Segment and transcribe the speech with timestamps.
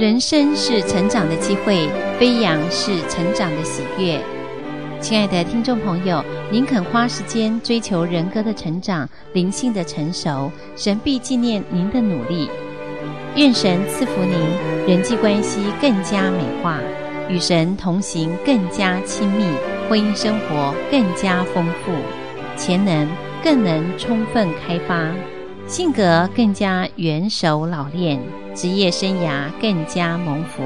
[0.00, 1.86] 人生是成长的机会，
[2.18, 4.18] 飞扬是成长的喜悦。
[4.98, 12.48] 亲爱的听众朋友，您肯花时间追求人格的成长、灵性的成熟，神必纪念您的努力。
[13.36, 16.78] 愿神赐福您，人际关系更加美化，
[17.28, 19.44] 与神同行更加亲密，
[19.90, 21.92] 婚姻生活更加丰富，
[22.56, 23.06] 潜能
[23.44, 25.10] 更能充分开发。
[25.66, 28.18] 性格更加圆熟老练，
[28.54, 30.62] 职业生涯更加蒙福。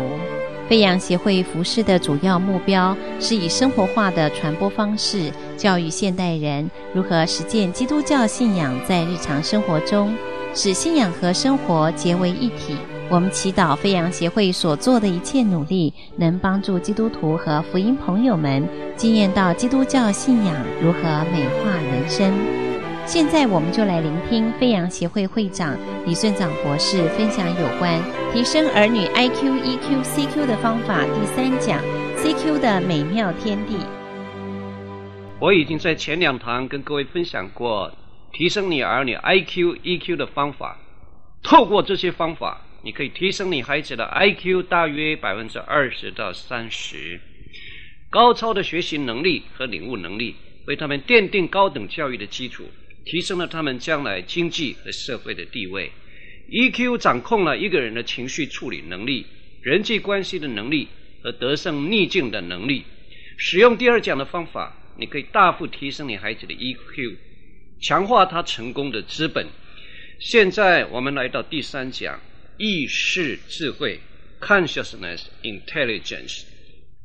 [0.69, 10.15] 飞扬协会服事的主要目标是以生活化的传播方式，教育现代人如何实践基督教信仰在日常生活中，
[10.55, 12.77] 使信仰和生活结为一体。
[13.11, 22.64] 我们祈祷飞扬协会所做的一切努力，能帮助基督徒和福音朋友们经验到基督教信仰如何美化人生。
[23.07, 28.01] 现在我们就来聆听飞扬协会会长李顺长博士分享有关
[28.33, 31.83] 提升儿女 IQ、EQ、CQ 的方法第三讲
[32.17, 33.77] CQ 的美妙天地。
[35.39, 37.93] 我已经在前两堂跟各位分享过
[38.33, 40.79] 提升你儿女 IQ、EQ 的方法。
[41.43, 47.21] 透过这些方法，你可以提升你孩子的 IQ 大约百分之二十到三十，
[48.09, 50.37] 高超的学习能力和领悟能力，
[50.67, 52.65] 为他们奠定高等教育的基础。
[53.05, 55.93] 提升了他们将来经济和社会的地位
[56.51, 59.27] ，EQ 掌控了一个人的情绪处理能力、
[59.63, 60.89] 人际关系的能力
[61.23, 62.85] 和得胜逆境的能力。
[63.37, 67.17] 使用第二讲的方法，你可以大幅提升你孩子的 EQ，
[67.81, 69.47] 强化他成功的资本。
[70.21, 72.21] 现在我们来到第三讲，
[72.57, 74.01] 意识智慧
[74.41, 76.45] （Consciousness Intelligence）。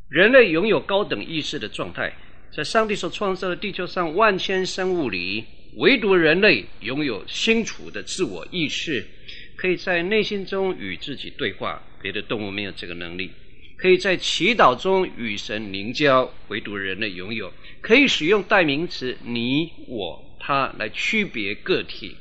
[0.08, 2.16] 人类拥有高等意识的状态，
[2.56, 5.46] 在上帝所创造的地球上万千生物里。
[5.78, 9.06] 唯独人类拥有清楚的自我意识，
[9.56, 13.30] 可以在内心中与自己对话，别的动物没有这个能力；
[13.78, 22.16] 可以在祈祷中与神凝交，唯独人类拥有；可以使用代名词“你”“我”“他”来区别个体，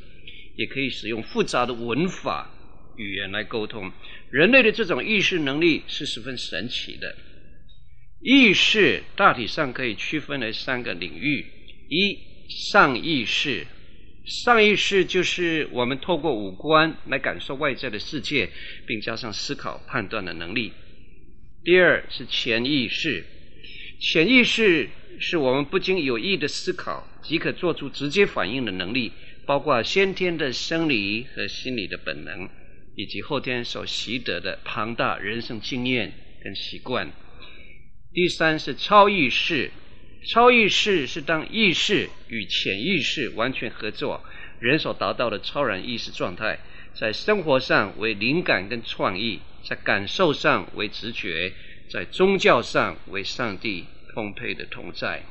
[0.57, 2.51] 也可以使用复杂的文法
[2.97, 3.91] 语言来沟通。
[4.31, 7.17] 人类的这种意识能力是十分神奇的。
[8.21, 11.47] 意识大体上可以区分为三个领域：
[11.89, 12.28] 一。
[12.49, 13.67] 上意识，
[14.25, 18.49] 上意识就是我们透过五官来感受外在的世界，
[18.87, 20.73] 并加上思考判断的能力。
[21.63, 23.23] 第二是潜意识，
[24.01, 24.89] 潜意识
[25.21, 29.13] 是我们不经有意的思考即可做出直接反应的能力，
[29.45, 32.49] 包括先天的生理和心理的本能，
[32.97, 37.13] 以及后天所习得的庞大人生经验跟习惯。
[38.15, 39.71] 第三是超意识。
[40.27, 44.25] 超意识是当意识与潜意识完全合作，
[44.61, 46.59] 人所达到的超然意识状态，
[46.95, 51.53] 在生活上为灵感跟创意，在感受上为直觉，
[51.91, 55.25] 在宗教上为上帝丰沛的同在。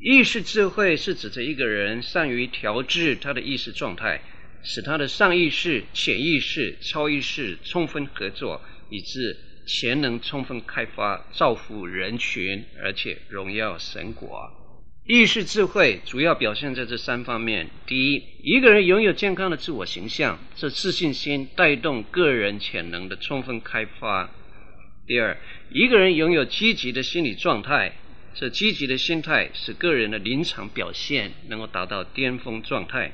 [0.00, 4.22] 意识智慧是指着一个人善于调制他的意识状态，
[4.62, 9.36] 使他的上意识、潜意识、超意识充分合作，以致。
[9.68, 14.50] 潜能充分开发，造福人群，而且荣耀神国。
[15.04, 24.30] 意识智慧主要表现在这三方面：第一，一个人拥有健康的自我形象，这自信心带动个人潜能的充分开发；
[25.06, 25.36] 第二，
[25.70, 27.92] 一个人拥有积极的心理状态，
[28.34, 33.10] 这积极的心态使个人的临场表现能够达到巅峰状态；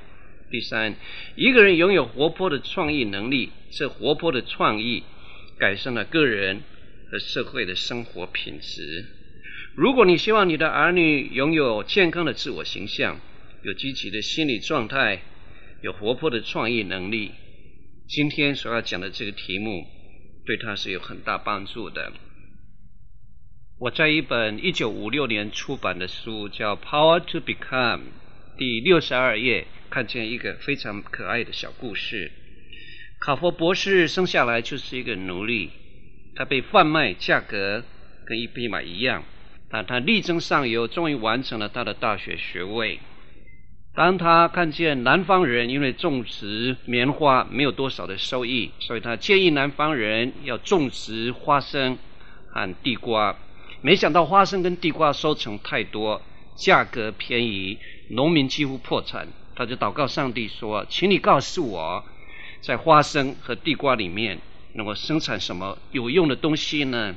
[0.52, 0.94] 第三，
[1.34, 5.02] 一个人拥有活泼的创意能力，这活泼的创意。
[5.58, 6.62] 改善了个人
[7.10, 9.04] 和社会的生活品质。
[9.76, 13.20] 如果你希望你的儿女拥有健康的自我形象，
[13.62, 15.22] 有积极的心理状态，
[15.82, 17.32] 有活泼的创意能力，
[18.06, 19.86] 今天所要讲的这个题目
[20.46, 22.12] 对他是有很大帮助的。
[23.80, 28.00] 我在一本一九五六年出版的书叫《Power to Become》
[28.56, 32.30] 第六十二页，看见一个非常可爱的小故事。
[33.24, 35.70] 卡佛博士生下来就是一个奴隶，
[36.36, 37.82] 他被贩卖，价格
[38.26, 39.24] 跟一匹马一样，
[39.70, 43.00] 但他力争上游，终于完成了他的大学学位。
[43.94, 51.96] 当他看见南方人因为种植棉花没有多少的收益，所以他建议南方人要种植花生
[52.52, 53.38] 和地瓜。
[53.80, 56.20] 没想到花生跟地瓜收成太多，
[56.56, 57.78] 价格便宜，
[58.10, 59.28] 农民几乎破产。
[59.56, 62.04] 他就祷告上帝说：“请你告诉我。”
[62.64, 64.38] 在花生和地瓜里面，
[64.74, 67.14] 能够生产什么有用的东西呢？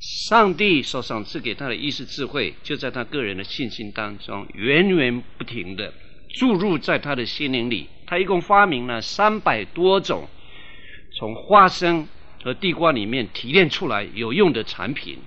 [0.00, 5.92] 上帝所赏赐给他的意识智慧，就在他个人的信心当中源源不停的
[6.38, 7.88] 注入在他的心灵里。
[8.06, 10.28] 他一共发明了三百多种
[11.18, 12.06] 从花生
[12.44, 15.18] 和地瓜里面提炼出来有用的产品。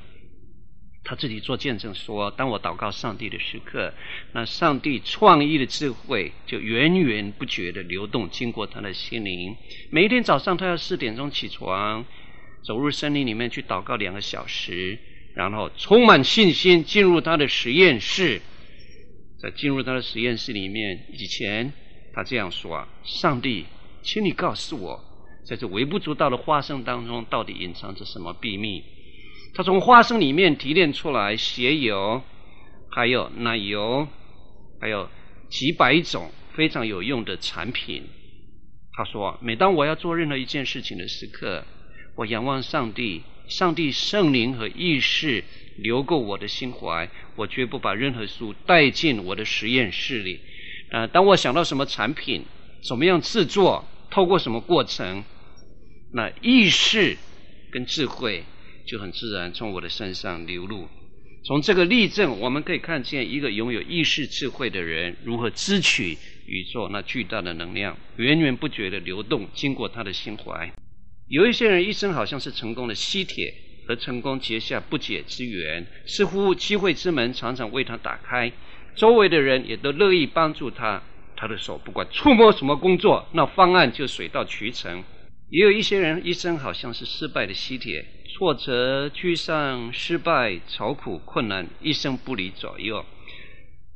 [1.03, 3.91] 他自己做见证说：“当我祷告上帝的时刻，
[4.33, 9.57] 那上帝创意的智慧就源源不绝地流动，经过他的心灵。
[9.89, 12.05] 每一天早上，他要四点钟起床，
[12.63, 14.99] 走入森林里面去祷告两个小时，
[15.33, 18.39] 然后充满信心进入他的实验室。
[19.39, 21.73] 在进入他的实验室里面以前，
[22.13, 23.65] 他这样说：‘上帝，
[24.03, 25.03] 请你告诉我，
[25.43, 28.83] 在这微不足道的花生当中，到底隐藏着什么秘密？’”
[29.53, 32.21] 他从花生里面提炼出来鞋油，
[32.89, 34.07] 还有奶油，
[34.79, 35.09] 还有
[35.49, 38.07] 几百种非常有用的产品。
[38.93, 41.65] 他说：“每当我要做任何一件事情的时刻，
[42.15, 45.43] 我仰望上帝，上帝圣灵和意识
[45.77, 50.39] 流过我的心怀，我绝不把任何书带进我的实验室里。
[50.91, 52.45] 啊，当我想到什么产品，
[52.87, 55.25] 怎么样制作，透过什么过程，
[56.13, 57.17] 那意识
[57.69, 58.45] 跟智慧。”
[58.85, 60.87] 就很自然从我的身上流露。
[61.43, 70.71] 从这个例证，我们可以看见一个拥有意识智慧的人如何支取宇宙那巨大的能量，源源不绝的流动，经过他的心怀。
[71.27, 73.53] 有一些人一生好像是成功的吸铁，
[73.87, 78.51] 和成功结下不解之缘，似乎机会之门常常为他打开，
[78.95, 81.01] 周围的人也都乐意帮助他。
[81.35, 85.03] 他的手不管触摸什么工作，那方案就水到渠成。
[85.49, 88.05] 也有一些人一生好像是失败的吸铁。
[88.33, 93.05] 挫折、沮丧、失败、愁苦、困难，一生不离左右。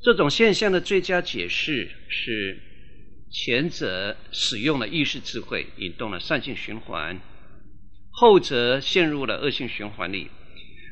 [0.02, 2.62] 这种现象的最佳解释是，
[3.32, 7.16] 前者使用了意识智慧，引动了善性循环；
[8.12, 10.30] 后者陷入了恶性循环里。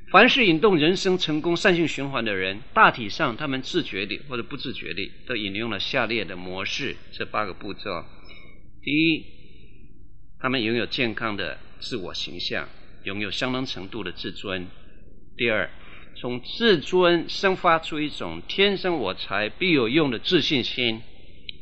[0.10, 8.06] 凡是引动人生成功善性循环的人，大体上他们自觉地或者不自觉地都引用了下列的模式：这八个步骤。
[8.82, 9.26] 第一，
[10.40, 12.68] 他们拥有健康的自我形象。
[13.04, 14.68] 拥有相当程度的自尊。
[15.36, 15.70] 第二，
[16.16, 21.02] 从自尊生发出一种天生我材必有用的自信心。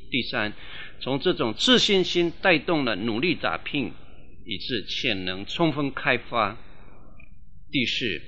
[0.09, 0.53] 第三，
[0.99, 3.93] 从这种自信心带动了努力打拼，
[4.45, 6.57] 以致潜能充分开发。
[7.71, 8.21] 第四，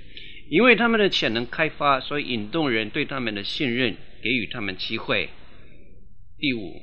[0.49, 5.29] 因为他们的潜能开发，所以引动人对他们的信任，给予他们机会。
[6.39, 6.81] 第五，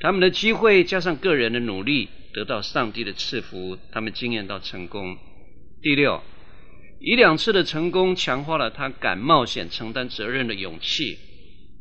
[0.00, 5.18] 他们的机会加上个人的努力，得到上帝的赐福，他们经验到成功。
[5.82, 6.22] 第六，
[7.00, 11.18] 一两次的成功强化了他敢冒险、承担责任的勇气。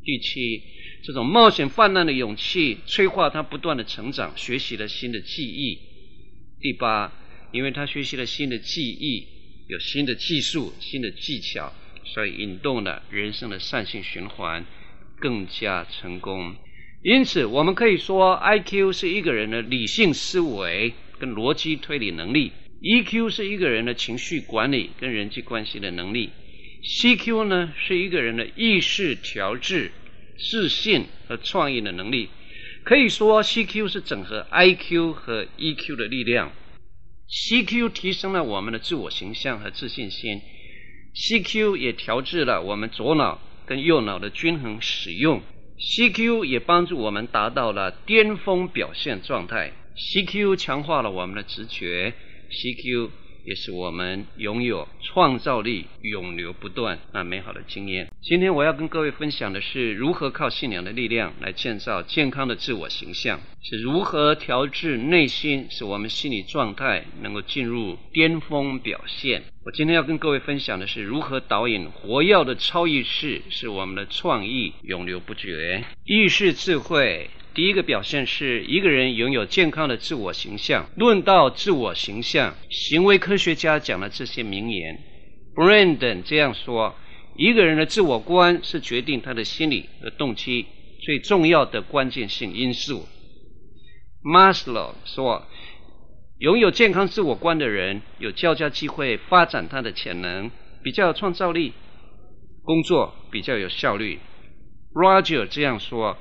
[0.03, 0.63] 第七，
[1.03, 5.77] 这种冒险泛滥的勇气催化他不断的成长，学习了新的技艺。
[6.59, 7.13] 第八，
[7.51, 9.27] 因为他学习了新的技艺，
[9.67, 11.71] 有新的技术、新的技巧，
[12.03, 14.65] 所以引动了人生的善性循环，
[15.19, 16.55] 更加成功。
[17.03, 22.51] 因此，我们可以说，IQ 是一个人的理性思维跟逻辑推理能力。
[22.81, 26.31] EQ 是一个人的情绪管理跟人际关系的能力
[26.83, 29.91] ，CQ 呢是一个人的意识调制、
[30.39, 32.29] 自信和创意的能力。
[32.83, 36.51] 可以说，CQ 是整合 IQ 和 EQ 的力量。
[37.29, 40.41] CQ 提升了我们的自我形象和自信心
[41.13, 45.43] ，CQ 也调制了我们左脑跟右脑的均衡使用
[45.77, 52.15] ，CQ 也帮助我们达到了巅峰表现状态，CQ 强化了我们的直觉。
[52.51, 53.09] CQ
[53.43, 58.07] 也是我们拥有创造力、永流不断那美好的经验。
[58.21, 69.41] 今天我要跟各位分享的是如何靠信仰的力量来建造健康的自我形象，是如何调制内心，使我们心理状态能够进入巅峰表现。
[69.65, 75.83] 我今天要跟各位分享的是如何导引活跃的超意识，使我们的创意永流不绝。
[76.05, 77.31] 意识智慧。
[77.53, 80.89] 第一个表现是一个人拥有健康的自我形象。
[80.95, 84.97] 论到自我形象，行为科学家讲了这些名言。
[85.53, 86.95] Brandon 这样说：
[87.35, 90.65] 一个人的自我观是决定他的心理和动机
[91.01, 93.05] 最重要的关键性因素。
[94.23, 95.45] Maslow 说：
[96.39, 101.73] 拥有健康自我观的人有较佳机会发展他的潜能，比较有创造力，
[102.63, 104.19] 工作比较有效率。
[104.93, 106.17] Roger 这样说。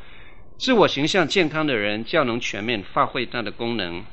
[0.60, 4.04] 自我形象健康的人较能全面发挥他的功能。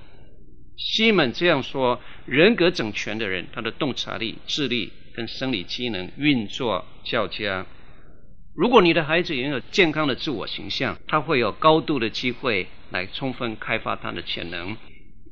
[0.78, 7.66] 西门这样说：人格整全的人，他的洞察力、智力跟生理机能运作较佳。
[8.56, 14.78] 如果你的孩子拥有健康的自我形象，他会有高度的机会来充分开发他的潜能。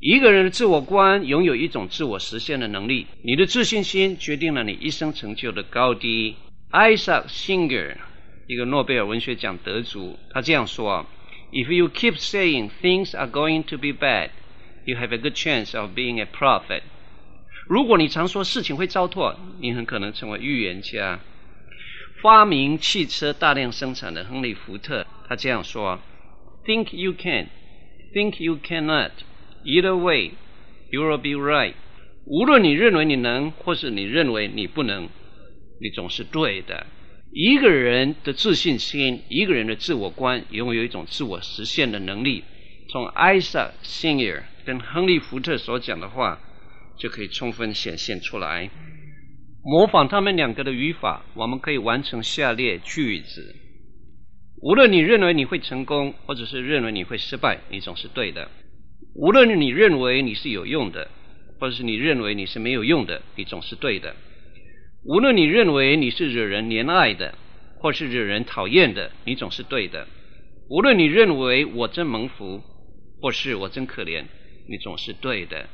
[0.01, 3.07] 一个人的自我观拥有一种自我实现的能力。
[3.23, 6.35] 你的自信心决定了你一生成就的高低。
[6.71, 7.95] Isaac Singer。
[8.47, 11.05] 一个诺贝尔文学奖得主，他这样说
[11.51, 14.29] ：“If you keep saying things are going to be bad,
[14.85, 16.81] you have a good chance of being a prophet。
[17.67, 21.19] 如果你常说事情会糟透，你很可能成为预言家。
[22.21, 25.99] 发明汽车大量生产的亨利·福特，他这样说
[26.65, 27.49] ：“Think you can,
[28.13, 29.11] think you cannot.
[29.63, 30.33] Either way,
[30.91, 31.73] you will be right。”
[32.27, 35.09] 无论你认为你能，或是你认为你不能，
[35.79, 36.87] 你总是对的。
[37.37, 42.45] 一个人的自信心，一个人的自我观，拥有一种自我实现的能力。
[42.89, 46.39] 从艾萨·辛尔跟亨利·福特所讲的话，
[46.97, 48.69] 就可以充分显现出来。
[49.61, 53.53] 模仿他们两个的语法，我们可以完成下列句子：
[54.61, 58.47] 无论你认为你会成功，或者是认为你会失败，你总是对的；
[59.13, 61.09] 无论你认为你是有用的，
[61.59, 64.15] 或者是你认为你是没有用的，你总是对的；
[65.07, 67.35] 无论你认为你是惹人怜爱的，
[67.77, 70.07] 或是惹人讨厌的，你总是对的；
[70.67, 72.63] 无论你认为我真蒙福，
[73.21, 74.23] 或是我真可怜，
[74.67, 75.67] 你总是对的。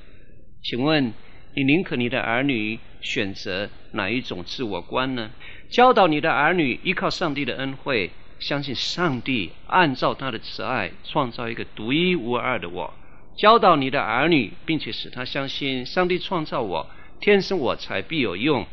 [0.62, 1.14] 请问？
[1.54, 5.32] 你宁可你的儿女选择哪一种自我观呢？
[5.70, 12.94] 教导你的儿女依靠上帝的恩惠，相信上帝按照他的慈爱创造一个独一无二的我。
[13.38, 18.66] 教导你的儿女，并且使他相信上帝创造我，天生我材必有用，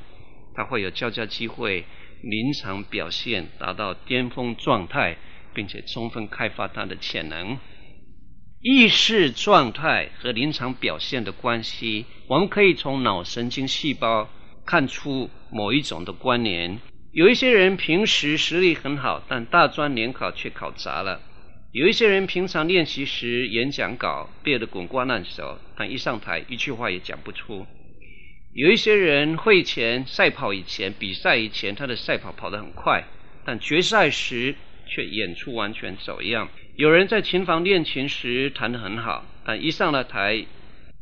[0.58, 1.84] 他会有较佳机会
[2.20, 5.16] 临场表现，达到巅峰状态，
[5.54, 7.56] 并且充分开发他的潜能。
[8.60, 14.28] 意识状态和临场表现的关系，我们可以从脑神经细胞
[14.66, 16.80] 看出某一种的关联。
[17.12, 21.20] 有一些人平时实力很好，但大专联考却考砸了；
[21.70, 27.64] 有一些人平常练习时演讲稿背得滚瓜烂熟，但一上台一句话也讲不出；
[28.58, 33.04] 有一些人会前赛跑以前比赛以前他的赛跑跑得很快，
[33.44, 36.48] 但决赛时却演出完全走样。
[36.74, 40.44] 有人在琴房练琴时弹得很好，但一上了台，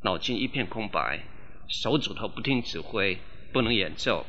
[0.02, 1.25] 脑筋一片空白，
[1.66, 3.16] 手指头不听指挥，
[3.54, 4.26] 不能演奏。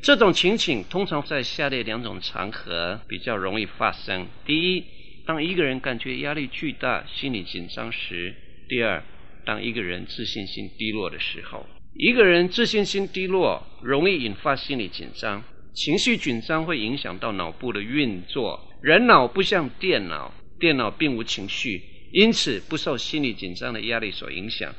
[0.00, 4.84] 这种情景通常在下列两种场合比较容易发生：第一，
[5.26, 8.34] 当一个人感觉压力巨大、心理紧张时；
[8.68, 9.02] 第二，
[9.44, 11.66] 当一个人自信心低落的时候。
[11.98, 15.42] 一个人自信心低落，容易引发心理紧张，
[15.74, 18.68] 情绪紧张会影响到脑部的运作。
[18.80, 20.32] 人脑不像电脑。
[20.60, 24.74] 电脑并无情绪，因此不受心理紧张的压力所影响。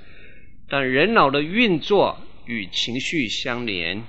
[0.68, 4.04] 但人脑的运作与情绪相连。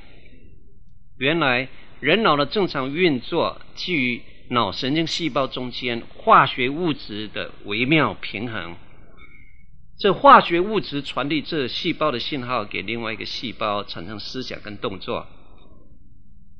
[1.19, 1.69] 原来，
[2.01, 8.75] 人脑的正常运作基于脑神经细胞中间化学物质的微妙平衡。
[10.01, 15.29] 这化学物质传递这细胞的信号给另外一个细胞，产生思想跟动作。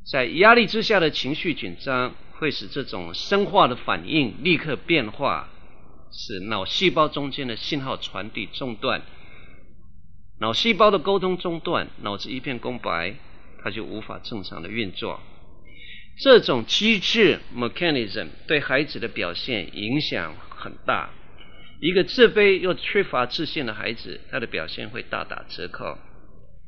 [0.09, 2.15] 在压力之下的情绪紧张。
[2.41, 5.51] 会使这种生化的反应立刻变化，
[6.11, 9.03] 使脑细胞中间的信号传递中断，
[10.39, 13.15] 脑细胞的沟通中断，脑子一片空白，
[13.63, 15.21] 它就无法正常的运作。
[16.23, 21.11] 这种机制 mechanism 对孩子的表现影响很大。
[21.81, 25.97] 一个自卑又缺乏自信的孩子，他的表现会大打折扣，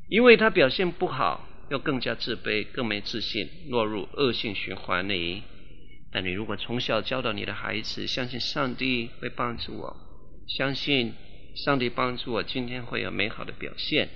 [0.09, 5.43] 因为他表现不好，又更加自卑，更没自信，落入恶性循环里。
[6.11, 9.97] 但你如果从小教导你的孩子，相信上帝会帮助我，
[10.49, 11.13] 相信
[11.57, 14.09] 上帝帮助我，今天会有美好的表现。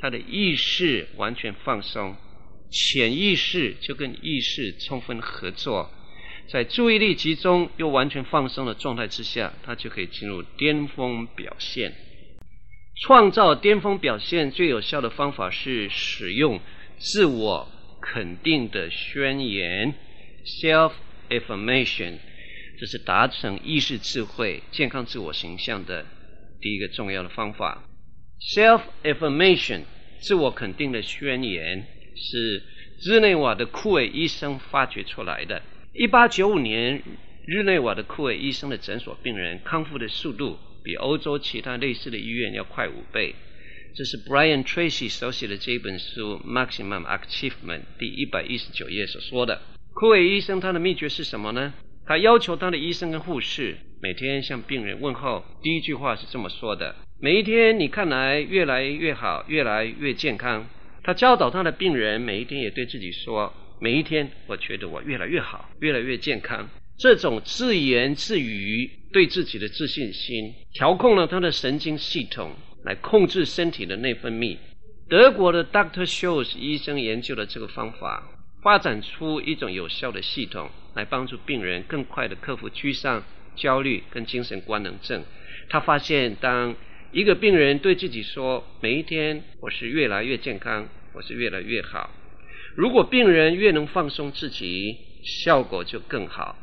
[0.00, 2.14] 他的意识完全放松，
[2.70, 5.90] 潜意识就跟意识充分合作，
[6.52, 11.94] 在注意力集中又完全放松的状态之下，他就可以进入巅峰表现。
[13.02, 16.60] 创造巅峰表现最有效的方法是使用
[16.98, 17.68] 自我
[18.00, 19.94] 肯定的宣言
[20.62, 20.92] （self）。
[21.30, 22.14] affirmation，
[22.80, 26.04] 这是达成意识智慧、健康自我形象的
[26.60, 27.84] 第一个重要的方法。
[28.56, 29.82] Self affirmation，
[30.18, 32.64] 自我肯定的宣言，是
[33.06, 35.62] 日内瓦的库韦医生发掘出来的。
[35.92, 37.02] 一八九五年，
[37.46, 43.34] 日内瓦的库韦医生的诊所病人康复的速度比欧洲其他类似的医院要快五倍。
[43.96, 49.62] 这是 Brian Tracy 手写的这一本书《Maximum Achievement》第一百一十九页所说的。
[49.92, 51.74] 库韦医生他的秘诀是什么呢？
[52.06, 60.68] 他要求他的医生跟护士每天向病人问候，第一句话是这么说的：“每一天你看来越来越好，越来越健康。”
[61.02, 66.68] 他教导他的病人每一天也对自己说：“每一天我觉得我越来越好，越来越健康。”
[66.98, 72.52] 这种自言自语对自己的自信心，调控了他的神经系统
[72.84, 74.58] 来控制身体的内分泌。
[75.08, 78.36] 德国的 Doctor Shows 医生研究了这个方法。
[78.62, 83.24] 发展出一种有效的系统，来帮助病人更快地克服沮丧、
[83.56, 85.24] 焦虑跟精神官能症。
[85.70, 86.76] 他发现，当
[87.10, 92.10] 一个病人对自己说：“每一天我是越来越健康，我是越来越好。”
[92.76, 96.56] 如果病人越能放松自己，效果就更好。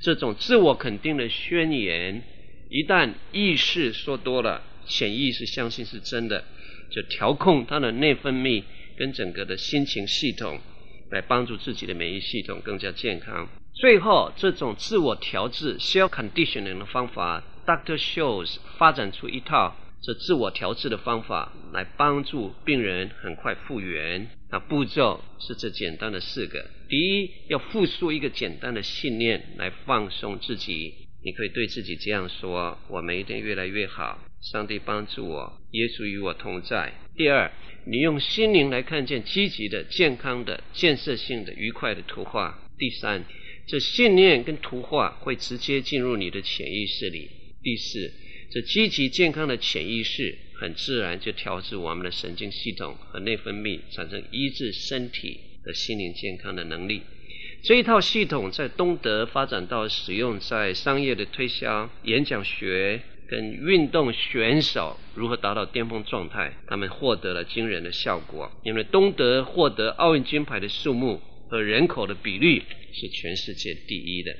[0.00, 2.22] 这种自我肯定的宣言，
[2.68, 6.44] 一旦意识说多了，潜意识相信是真的，
[6.90, 8.64] 就调控他的内分泌
[8.96, 10.60] 跟整个的心情系统，
[11.10, 13.48] 来帮助自己的免疫系统更加健康。
[13.72, 24.28] 最后，这种自我调制 （self conditioning） 的方法，Doctor Shows 发展出一套这自我调制的方法，来帮助病人很快复原。
[24.54, 30.94] 那步骤是这简单的四个：第一，要复述一个简单的信念来放松自己。
[31.24, 37.50] 你可以对自己这样说：“我每一天越来越好，上帝帮助我，耶稣与我同在。”第二，
[37.84, 42.56] 你用心灵来看见积极的、健康的、建设性的、愉快的图画。
[42.78, 43.24] 第三。
[43.66, 47.28] 这信念跟图画会直接进入你的潜意识里。
[47.60, 48.12] 第四，
[48.52, 57.02] 这积极健康的潜意识很自然就调制我们的神经系统和内分泌，产生医治身体和心灵健康的能力。
[57.62, 68.52] 这一套系统在东德发展到使用在商业的推销、演讲学跟运动选手如何达到巅峰状态，他们获得了惊人的效果。
[68.62, 74.30] 因为东德获得奥运金牌的数目和人口的比率是全世界第一的。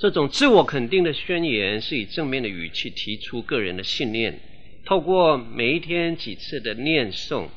[0.00, 4.40] 这种自我肯定的宣言是以正面的语气提出个人的信念，
[4.86, 7.50] 透过每一天几次的念诵，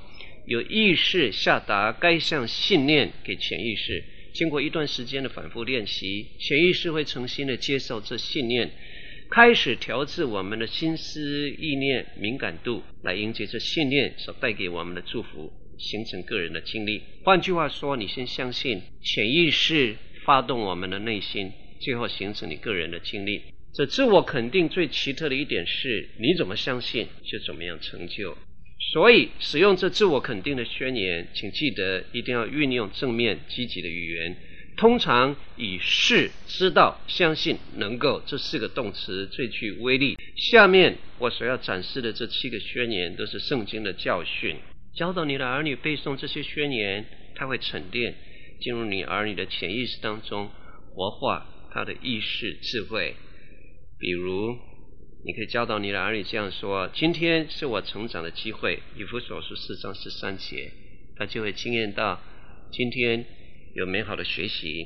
[0.45, 4.03] 有意识下达该项信念给潜意识。
[4.33, 8.69] 经过一段时间的反复练习，潜意识会诚心的接受这信念，
[9.29, 15.53] 开始调制我们的心思意念敏感度，来迎接这信念所带给我们的祝福。
[15.77, 17.01] 形成个人的经历。
[17.23, 21.51] 换句话说，你先相信潜意识发动我们的内心，
[21.83, 23.41] 最后形成你个人的经历。
[23.75, 28.37] 这自我肯定最奇特的一点是，你怎么相信就怎么样成就。
[28.93, 34.37] 所以，使用这自我肯定的宣言，请记得一定要运用正面积极的语言，
[34.77, 40.17] 通常以是、知道、相信、能够这四个动词最具威力。
[40.35, 44.57] 下面我所要展示的这七个宣言，都是圣经的教训。
[44.93, 47.05] 教导你的儿女背诵这些宣言，
[47.35, 48.13] 它会沉淀
[48.59, 50.51] 进入你儿女的潜意识当中，
[50.93, 53.15] 活化他的意识智慧。
[53.99, 54.57] 比如，
[55.25, 60.71] 你可以教导你的儿女这样说：“今天是我成长的机会。”以弗所书四章十三节，
[61.15, 62.21] 他就会经验到
[62.71, 63.25] 今天
[63.75, 64.85] 有美好的学习。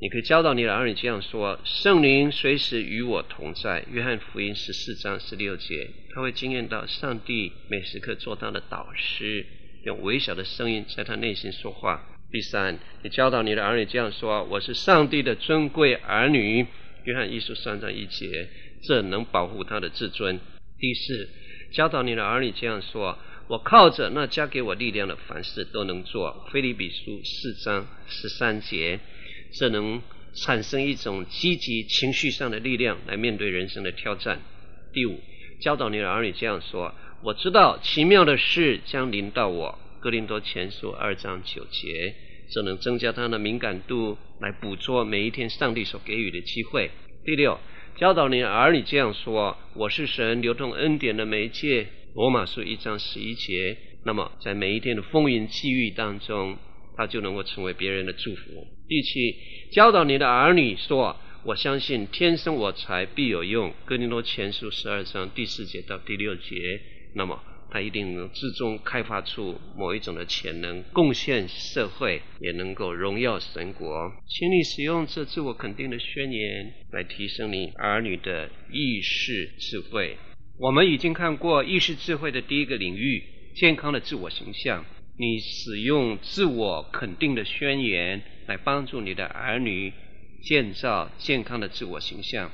[0.00, 5.88] 你可以教导你的儿女这样说：“圣灵随时与我同在。”约翰福音十四章十六节。
[6.12, 9.46] 他会经验到上帝每时刻做他的导师，
[9.84, 12.11] 用微小的声音在他内心说话。
[12.32, 16.66] 第三，你教导你的儿女这样说：“我是上帝的尊贵儿女。”
[17.04, 18.48] 约翰一书三章一节，
[18.82, 20.40] 这能保护他的自尊。
[20.78, 21.28] 第四，
[21.72, 23.18] 教导你的儿女这样说
[23.48, 28.98] ：“我靠着那加给我力量的，凡事都能做。”腓立比书四章十三节，
[29.52, 30.00] 这能
[30.34, 34.40] 产生一种积极情绪上的力量来面对人生的挑战。
[34.94, 35.20] 第五。
[35.60, 42.12] 教导你的儿女这样说：“我知道奇妙的事将临到我。”哥林多前书二章九节，
[42.52, 46.90] 这能增加他的敏感度，来捕捉每一天上帝所给予的机会。
[47.24, 47.58] 第六，
[47.96, 53.76] 教导你的儿女这样说：“我是神流动恩典的媒介。”罗马书一章十一节。
[54.04, 56.58] 那么，在每一天的风云际遇当中，
[56.96, 58.66] 他就能够成为别人的祝福。
[58.86, 59.34] 第七，
[59.72, 61.16] 教导你的儿女说。
[61.44, 66.80] 我相信天生我材必有用，哥林多前书十二章第四节到第六节。
[67.16, 74.12] 那么他一定能最终开发出某一种的潜能，贡献社会，也能够荣耀神国。
[74.28, 80.18] 请你使用这自我肯定的宣言来提升你儿女的意识智慧。
[80.58, 83.24] 我们已经看过意识智慧的第一个领域——
[83.56, 84.84] 健康的自我形象。
[85.18, 89.92] 你使用自我肯定的宣言来帮助你的儿女。
[90.44, 92.50] 建造健康的自我形象，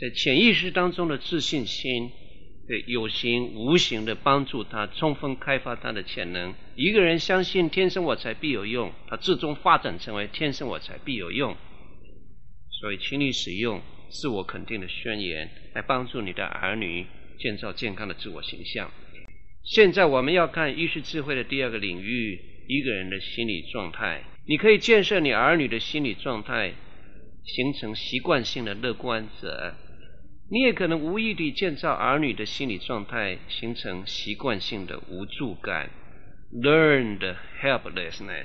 [0.00, 2.10] 在潜意识当中的自信心，
[2.68, 6.54] 对有形无形的帮助他充分开发他的潜能。
[6.76, 11.56] 一个人相信天生我材必有用，他最终发展成为天生我材必有用。
[12.80, 17.06] 所以，请你使用自我肯定的宣言来帮助你的儿女
[17.38, 18.90] 建造健康的自我形象。
[19.64, 24.24] 现在，我们要看意识智慧的第二个领域：一个人的心理状态。
[24.46, 26.74] 你可以建设你儿女的心理状态，
[27.44, 29.74] 形成习惯性的乐观者；
[30.52, 35.88] 你也可能无意地建造儿女的心理状态，形成习惯性的无助感
[36.52, 38.44] （learned helplessness）。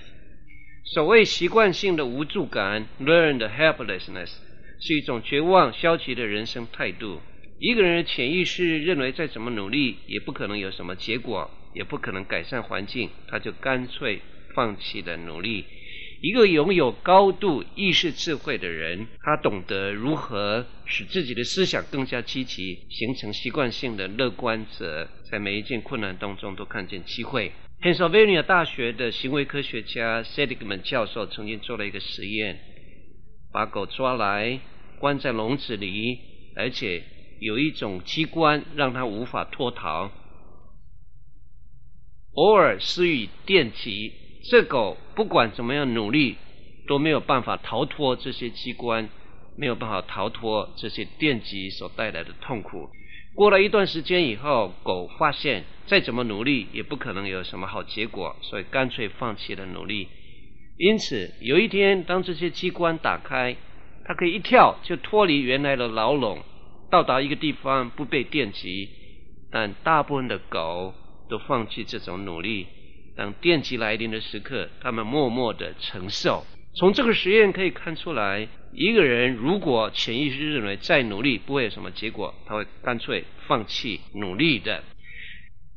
[0.85, 4.31] 所谓习惯性的无助感 （learned helplessness）
[4.79, 7.19] 是一种绝望、消极的人生态度。
[7.59, 14.21] 一个人的潜意识认为再怎么努力也不可能有什么结果，也不可能改善环境，他就干脆
[14.55, 15.65] 放弃了努力。
[16.19, 27.51] 一个拥有高度意识智慧的人，他懂得如何使自己的思想更加积极，形成习惯性的乐观者，在每一件困难当中都看见机会。
[27.81, 32.59] Pennsylvania 大学的行为科学家 Seligman 教授曾经做了一个实验，
[33.51, 34.59] 把狗抓来
[34.97, 36.17] 关在笼子里，
[36.55, 37.03] 而且
[37.39, 40.11] 有一种机关让它无法脱逃，
[42.33, 44.13] 偶尔施予电击。
[44.49, 46.37] 这狗不管怎么样努力，
[46.87, 49.09] 都没有办法逃脱这些机关，
[49.57, 52.89] 没有办法逃脱这些电击所带来的痛苦。
[53.35, 60.07] 过了一段时间以后，狗发现再怎么努力也不可能有什么好结果，所以干脆放弃了努力。
[60.77, 63.57] 因此，有一天当这些机关打开，
[64.05, 66.39] 它可以一跳就脱离原来的牢笼，
[66.89, 68.89] 到达一个地方不被电击。
[69.51, 70.93] 但大部分的狗
[71.29, 72.67] 都放弃这种努力。
[73.17, 76.45] 当电击来临的时刻，他们默默地承受。
[76.75, 84.83] 从这个实验可以看出来，一个人如果潜意识认为再努力不会有什么结果，他会干脆放弃努力的。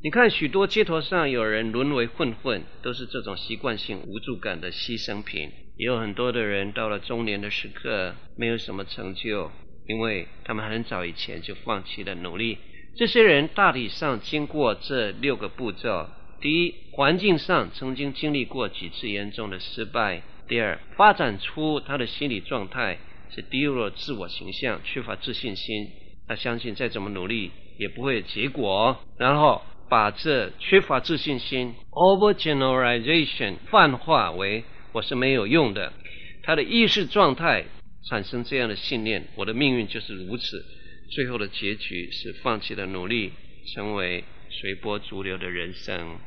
[0.03, 5.49] 你看，许多街头上有人沦为混混，都是这种习惯性无助感的牺牲品。
[5.77, 9.51] 也有很多的人到了中年的时刻，没有什么成就，
[9.87, 12.59] 因为他们很早以前就放弃了努力。
[12.95, 16.07] 这些人大体上经过这六个步骤。
[16.41, 22.97] 第一，环境上曾经经历过几次严重的失败；第二，发展出他的心理状态
[23.29, 25.87] 是低落自我形象，缺乏自信心，
[26.27, 28.97] 他相信再怎么努力也不会有结果。
[29.19, 35.93] 然后把这缺乏自信心 （overgeneralization） 泛化为我是没有用的，
[36.41, 37.65] 他的意识状态
[38.09, 40.65] 产生这样的信念：我的命运就是如此。
[41.11, 43.31] 最后的结局是放弃了努力，
[43.75, 46.17] 成为随波逐流的人生。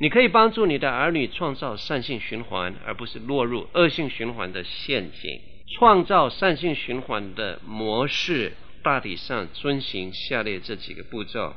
[0.00, 5.40] 你可以帮助你的儿女创造善性循环，而不是落入恶性循环的陷阱。
[5.74, 8.52] 创造善性循环的模式，
[8.84, 11.54] 大体上遵循下列这几个步骤：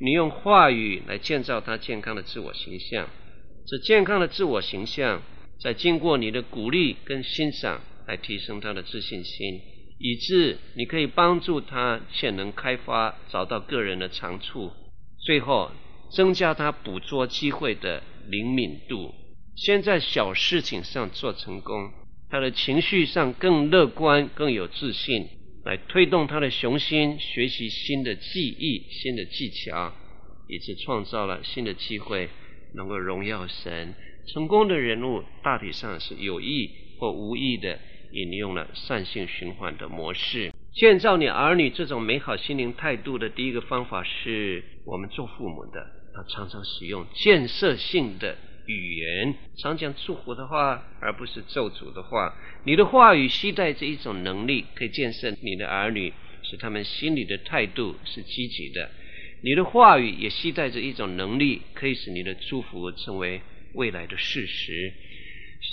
[0.00, 3.06] 你用话语来建造他健康的自我形象，
[3.66, 5.22] 这健康的自我形象，
[5.60, 9.60] 在经过你的鼓励跟欣赏，来提升他的自信心，
[9.98, 14.72] 以致你可以帮助他潜能开发，找到个人的长处，
[15.22, 15.70] 最后。
[16.14, 19.12] 增加他捕捉机会的灵敏度，
[19.56, 21.90] 先在小事情上做成功，
[22.30, 25.28] 他的情绪上更乐观、更有自信，
[25.64, 29.92] 来推动他的雄心，学习新的技艺、新的技巧，
[30.48, 32.28] 以致创造了新的机会，
[32.74, 33.94] 能够荣耀神。
[34.32, 37.78] 成功的人物大体上是有意或无意的
[38.12, 40.52] 引用了善性循环的模式。
[40.72, 46.03] 建造你儿女这种美好心灵态度的第一个方法是我们做父母的。
[46.14, 52.32] 他常常使用建设性的语言，常讲祝福的话，而不是咒诅的话。
[52.64, 58.88] 你的话语携带着一种能力，可以建设你的儿女，使他们心里的态度是积极的。
[59.42, 63.42] 你的话语也携带着一种能力，可以使你的祝福成为
[63.74, 64.92] 未来的事实。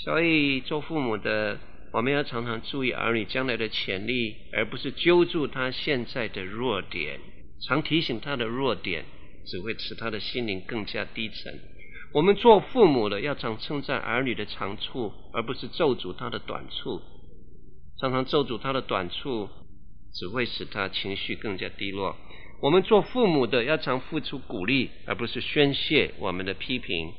[0.04, 1.60] 所以，做父母的，
[1.94, 7.20] 我们要常常注意儿女将来的潜力，而不是揪住他现在的弱点，
[7.68, 9.06] 常提醒他的弱点。
[9.46, 11.60] 只会使他的心灵更加低沉。
[12.14, 17.02] 我们做父母的要常称赞儿女的长处，而不是咒诅他的短处。
[18.00, 19.48] 常常咒诅他的短处，
[20.14, 22.18] 只会使他情绪更加低落。
[22.62, 27.14] 我们做父母的要常付出鼓励，而不是宣泄我们的批评。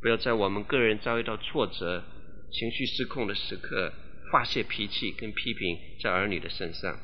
[0.00, 2.02] 不要在我们个人遭遇到挫折、
[2.50, 3.92] 情绪失控的时刻
[4.32, 6.98] 发泄脾气跟批评在儿女的身上。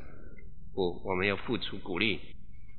[0.75, 2.19] 不，我们要付出鼓励。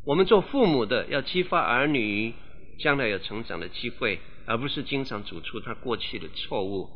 [0.05, 2.33] 我们做父母的要激发儿女
[2.79, 6.89] 将来有成长的机会，而不是经常指出他过去的错误。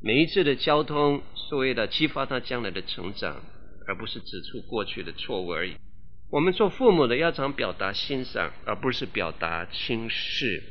[0.00, 3.42] 每一次的交通是为了激发他将来的成长，
[3.88, 5.74] 而不是指出过去的错误而已。
[6.30, 10.62] 我们做父母的要常表达欣赏，而不是表达轻视。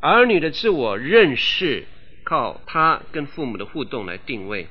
[0.00, 1.84] 儿女的自我认识
[2.24, 4.66] 靠他跟父母的互动来定位。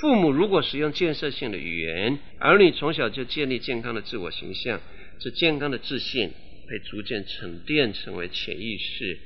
[0.00, 4.80] 父母如果使用建设性的语言，儿女从小就建立健康的自我形象。
[5.22, 6.30] 这健康的自信
[6.66, 9.18] 会逐渐沉淀成为潜意识，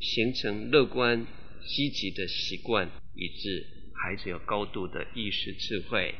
[0.00, 1.26] 形成乐观
[1.66, 3.66] 积极的习惯，以致
[4.02, 6.14] 孩子有高度的意识智慧。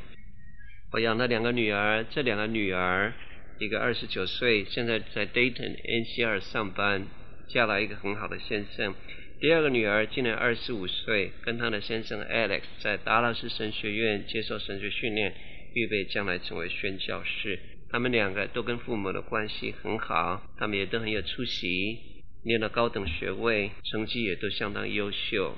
[0.91, 3.11] 我养了两个女儿，这两个女儿，
[3.59, 7.07] 一个二十九岁，现在在 Dayton NCR 上班，
[7.47, 8.93] 嫁了一个很好的先生；
[9.39, 15.33] 第二个女儿今年二十五岁，跟她的先生 Alex 在达拉斯神学院接受神学训练，
[15.73, 17.59] 预备将来成为宣教士。
[17.93, 21.99] 他们两个都跟父母的关系很好，他们也都很有出息，
[22.43, 25.53] 念了高等学位，成绩也都相当优秀。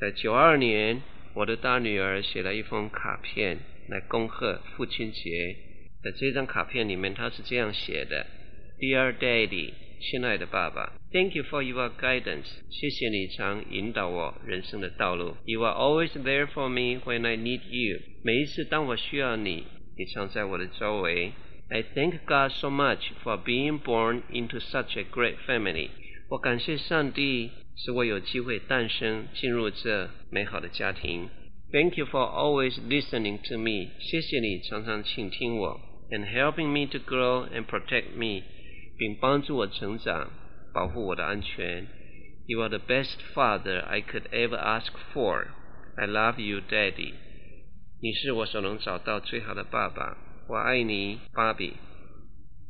[0.00, 1.02] 在九二年，
[1.34, 3.58] 我的大女儿写了一封卡片
[3.90, 5.56] 来恭贺父亲节。
[6.02, 8.26] 在这张卡片里面，她是这样写的
[8.80, 15.36] ：Dear Daddy，亲爱的爸爸，Thank you for your guidance，谢谢你常引导我人生的道路。
[15.44, 19.64] You are always there for me when I need you，每一次当我需要你，
[19.98, 21.32] 你常在我的周围。
[21.69, 25.89] I thank God so much for being born into such a great family。
[26.29, 31.29] 我感谢上帝使我有机会诞生进入这美好的家庭。
[31.71, 33.91] Thank you for always listening to me。
[33.99, 38.43] 谢谢你常常倾听我，and helping me to grow and protect me，
[38.97, 40.31] 并帮助我成长，
[40.73, 41.87] 保护我的安全。
[42.47, 47.13] You are the best father I could ever ask for。I love you, Daddy。
[48.01, 50.22] 你是我所能找到最好的爸爸。
[50.46, 51.72] 我爱你，芭比。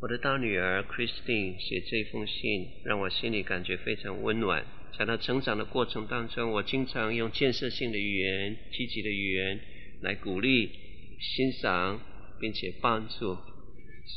[0.00, 4.64] 我的大女儿 Christine 写这封信，让我心里感觉非常温暖。
[4.96, 9.60] 在她成长的过程当中，我经常用建设性的语言、积极的语言
[10.02, 10.70] 来鼓励、
[11.18, 12.00] 欣赏，
[12.38, 13.36] 并且帮助，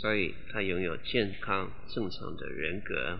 [0.01, 3.19] 所以她拥有健康正常的人格。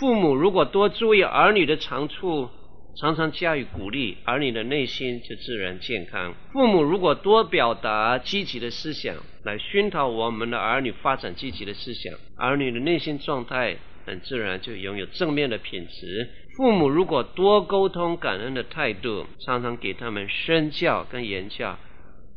[0.00, 2.50] 父母如果多注意儿女的长处，
[2.96, 6.32] 常常加以鼓励，儿女的内心就自然健康。
[6.52, 13.76] 父母如果多表达积极的思想，来熏陶我们的儿女发展积极的思想，儿女的内心状态
[14.06, 16.30] 很自然就拥有正面的品质。
[16.56, 21.76] 父母如果多沟通感恩的态度，常常给他们身教跟言教，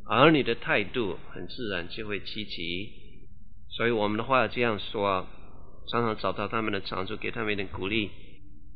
[0.10, 2.89] 儿女的态度很自然就会积极。
[3.70, 5.28] 所以我们的话要这样说，
[5.91, 8.10] 常常找到他们的长处，给他们一点鼓励。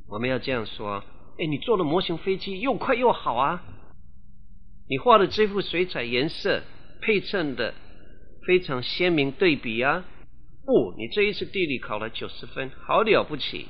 [0.07, 1.03] 我们要这样说。
[1.39, 3.63] 哎，你做的模型飞机又快又好啊！
[4.89, 6.61] 你画的这幅水彩颜色
[7.01, 7.73] 配衬的
[8.45, 10.05] 非常鲜明对比啊！
[10.65, 13.67] 哦，你这一次地理考了九十分，好了不起！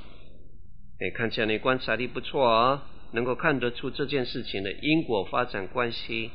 [0.98, 6.30] 哎，看起来你观察力不错啊，能够看得出这件事情的因果发展关系。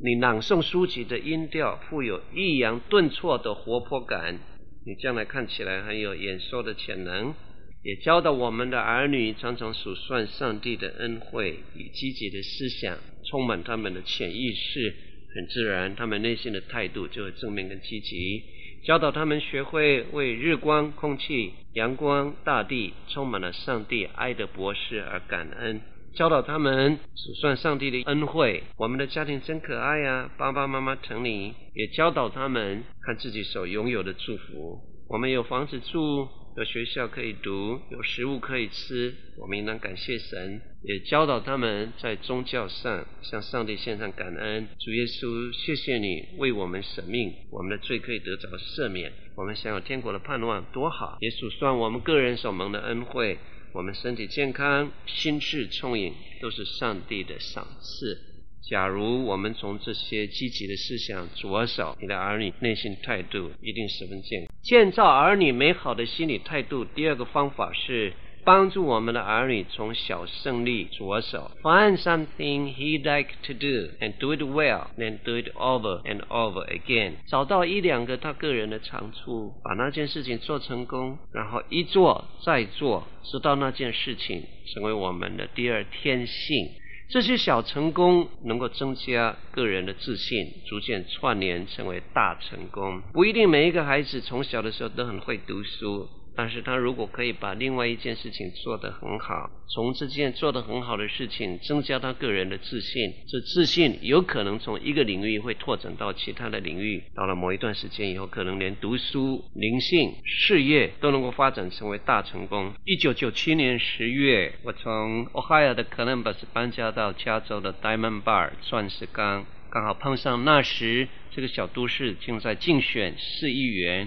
[0.00, 4.38] 你朗诵书籍的音调富有抑扬顿挫的活泼感，
[4.86, 7.34] 你将来看起来很有演说的潜能。
[7.82, 12.98] 也教导我们的儿女常常数算上帝的恩惠，以积极的思想
[13.30, 14.94] 充满他们的潜意识，
[15.34, 18.42] 很自然，他们内心的态度就会正面跟积极。
[18.84, 25.80] 教导他们学会为日光、空气、阳光、大地充满了上帝爱的博士而感恩。
[26.14, 31.54] 教导他们数算上帝的恩惠，我们的家庭真可爱呀，爸爸妈妈疼你。
[31.74, 36.28] 也教导他们看自己所拥有的祝福，我们有房子住。
[36.58, 44.66] 有学校可以读，有食物可以吃，我们应当感谢神，也教导他们在宗教上向上帝献上感恩。
[44.80, 51.18] 主耶稣，谢谢你为我们舍命，我们的罪可以得着赦免，我们享有天国的盼望，多好！
[51.20, 53.38] 耶稣算我们个人所蒙的恩惠，
[53.72, 58.27] 我们身体健康，心智聪颖，都是上帝的赏赐。
[58.68, 64.54] 假如我们从这些积极的思想着手，你的儿女内心态度一定十分健康。
[64.62, 68.12] 建造儿女美好的心理态度，第二个方法是
[68.44, 71.50] 帮助我们的儿女从小胜利着手。
[71.62, 76.66] Find something he like to do and do it well, then do it over and over
[76.66, 77.12] again。
[77.26, 84.42] 找到一两个他个人的长处，把那件事情做成功，然后一做再做，直到那件事情
[84.74, 86.66] 成为我们的第二天性。
[87.10, 93.02] 这些小成功能够增加个人的自信，逐渐串联成为大成功。
[93.14, 96.08] 不一定每一个孩子从小的时候都很会读书。
[96.38, 112.72] 但是他如果可以把另外一件事情做得很好，从这件做得很好的事情增加他个人的自信，这自信有可能从一个领域会拓展到其他的领域，到了某一段时间以后，可能连读书、灵性、事业都能够发展成为大成功。
[112.84, 124.06] 一九九七年十月，我从 Ohio 的 Columbus 搬家到加州的 Diamond Bar 钻石岗，刚好碰上那时这个小都市正在竞选市议员。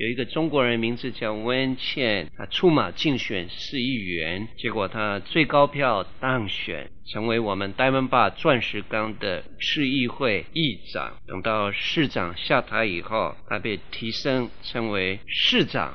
[0.00, 11.18] 有一个中国人名字叫温茜，他出马竞选市议员，结果他最高票当选，成为我们 Diamond Bar 钻石岗的市议会议长。
[11.26, 15.92] 等到市长下台以后，他被提升成为市长。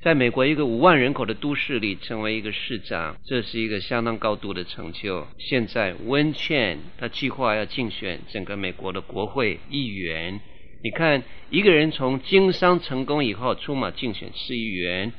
[0.00, 5.26] 在美国一个五万人口的都市里，成为一个市长，这是一个相当高度的成就。
[5.38, 10.40] 现在温茜他计划要竞选整个美国的国会议员。
[10.82, 15.12] 你看，一个人从经商成功以后出马竞选市议员，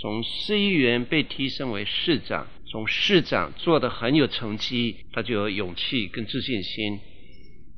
[0.00, 6.98] 从市议员被提升为市长，从市长做得很有成绩，他就有勇气跟自信心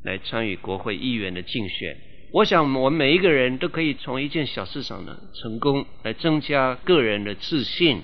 [0.02, 1.98] 来参与国会议员的竞选。
[2.32, 8.02] 我想我们每一个人都可以从一件小事上的成功来增加个人的自信。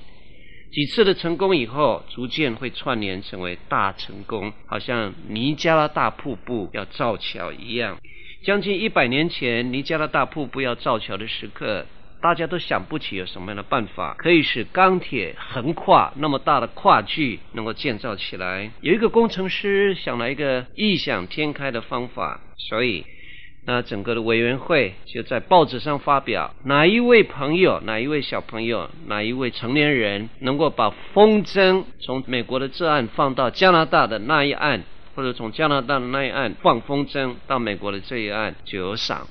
[0.71, 7.99] 几次的成功以后，逐渐会串联成为大成功，好像尼加拉大瀑布要造桥一样。
[8.45, 11.87] 将近一百年前，尼加拉大瀑布要造桥的时刻，
[12.21, 18.71] 大家都想不起有什么样的办法可以使钢铁横跨那么大的跨距能够建造起来。
[18.83, 23.07] 有一个工程师想了一个异想天开的方法，所以。
[23.67, 34.83] 那整个的委员会就在报纸上发表，哪一位朋友、哪一位小朋友、哪一位成年人能够把风筝从美国的这岸放到加拿大的那一岸，
[35.15, 39.27] 或者从加拿大的那一岸放风筝到美国的这一岸就有赏。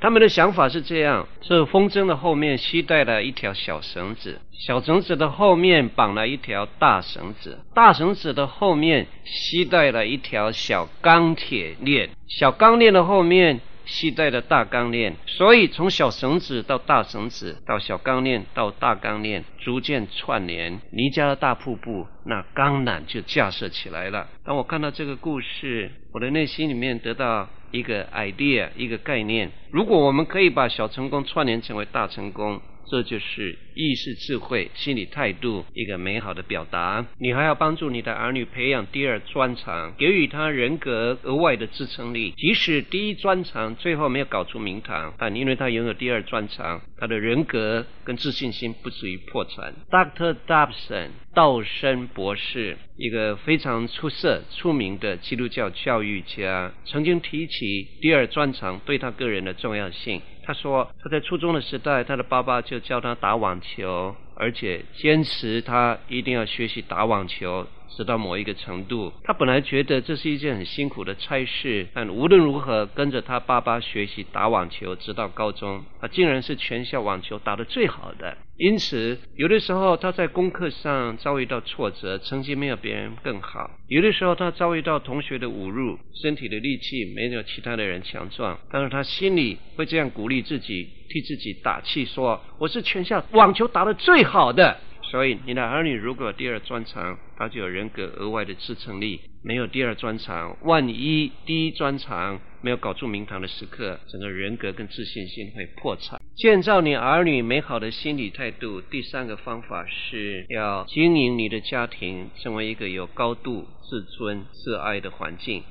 [0.00, 13.60] 他们的想法是这样：这风筝的后面系带了一条小绳子，小绳子的后面绑了一条大绳子，大绳子的后面系带了一条小钢铁链，小钢链的后面。
[13.90, 24.28] 系带的大钢链，所以从小绳子到大绳子，到小钢链到大钢链，逐渐串联，尼加的大瀑布那钢缆就架设起来了。
[24.44, 32.60] 当我看到这个故事，我的内心里面得到一个 idea，一个概念：如果我们可以把小成功串联成为大成功。
[32.88, 37.06] 这就是意识智慧、心理态度一个美好的表达。
[37.18, 42.34] 你还要帮助你的儿女培养第二专长，给予他人格额外的支撑力。
[42.36, 49.74] 即使第一专长最后没有搞出名堂，但因为他拥有第二专长，他的人格跟自信心不至于破产。
[49.90, 50.36] Dr.
[50.46, 60.20] Dobson 道生博士，一个非常出色、出名的基督教教育家，曾经提起第二专长对他个人的重要性。
[60.42, 67.66] 他说，他在初中的时代，他的爸爸就教他打网球，而且坚持他一定要学习打网球。
[67.96, 78.36] 直到某一个程度，他本来觉得这是一件很辛苦的差事，但无论如何跟着他爸爸学习打网球，直到高中，他竟然是全校网球打得最好的。
[78.56, 94.76] 因此，有的时候他在功课上遭遇到挫折，成绩没有别人更好；有的时候他遭遇到同学的侮辱，身体的力气没有其他的人强壮，但是他心里会这样鼓励自己，替自己打气说：“我是全校网球打得最好的。”
[95.10, 106.20] 所以，你的儿女如果有第二专长，他就有人格额外的支撑力；没有第二专长，万一第一专长没有搞出名堂的时刻，整个人格跟自信心会破产。
[106.36, 115.64] 建造你儿女美好的心理态度，第三个方法是要经营你的家庭，成为一个有高度自尊、自爱的环境。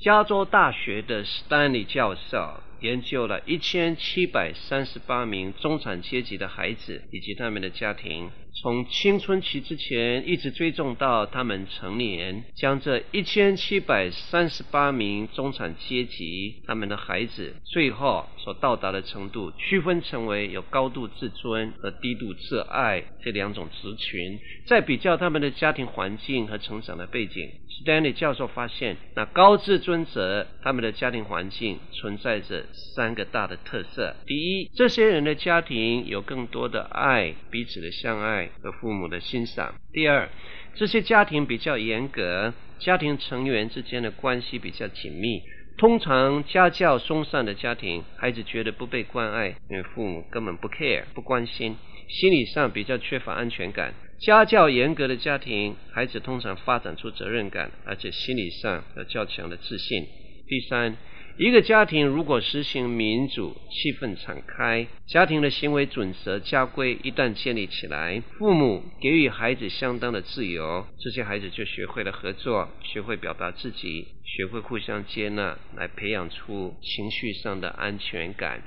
[0.00, 2.60] 加州大学的史丹利教授。
[2.82, 8.30] 研究了一千七百三十八名中产阶级的孩子以及他们的家庭，
[8.62, 27.50] 从青春期之前一直追踪到他们成年，将这一千七百三十八名中产阶级他们的孩子最后所到达的程度，区分成为有高度自尊和低度自爱这两种族群，再比较他们的家庭环境和成长的背景。
[27.76, 32.64] 史丹利教授发现，那高自尊者他们的家庭环境存在着。
[32.94, 40.30] 三个大的特色：第一，这些人的家庭有更多的爱，彼此的相爱和父母的欣赏；第二，
[40.74, 45.42] 这些家庭比较严格，家庭成员之间的关系比较紧密。
[45.76, 51.76] 通常家教松散的家庭，孩子觉得不被关爱，因为父母根本不 care 不关心，
[52.08, 53.94] 心理上比较缺乏安全感。
[54.18, 60.06] 家教严格的家庭，孩子通常发展出责任感，而且心理上有较强的自信。
[60.46, 60.96] 第三。
[61.38, 78.62] 一个家庭如果实行民主、气氛敞开，家庭的行为准则、家规一旦建立起来，父母给予孩子相当的自由，这些孩子就学会了合作，学会表达自己，学会互相接纳，来培养出情绪上的安全感。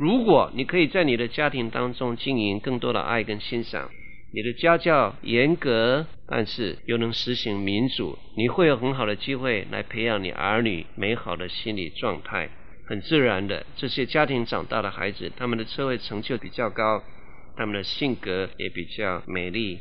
[0.00, 3.90] 如果你可以在你的家庭当中经营更多的爱跟欣赏。
[4.32, 12.48] 你的家教严格，但是又能实行民主，你会有很好的机会来培养你儿女美好的心理状态。
[12.86, 17.02] 很自然的，这些家庭长大的孩子，他们的社会成就比较高，
[17.58, 19.80] 他们的性格也比较美丽。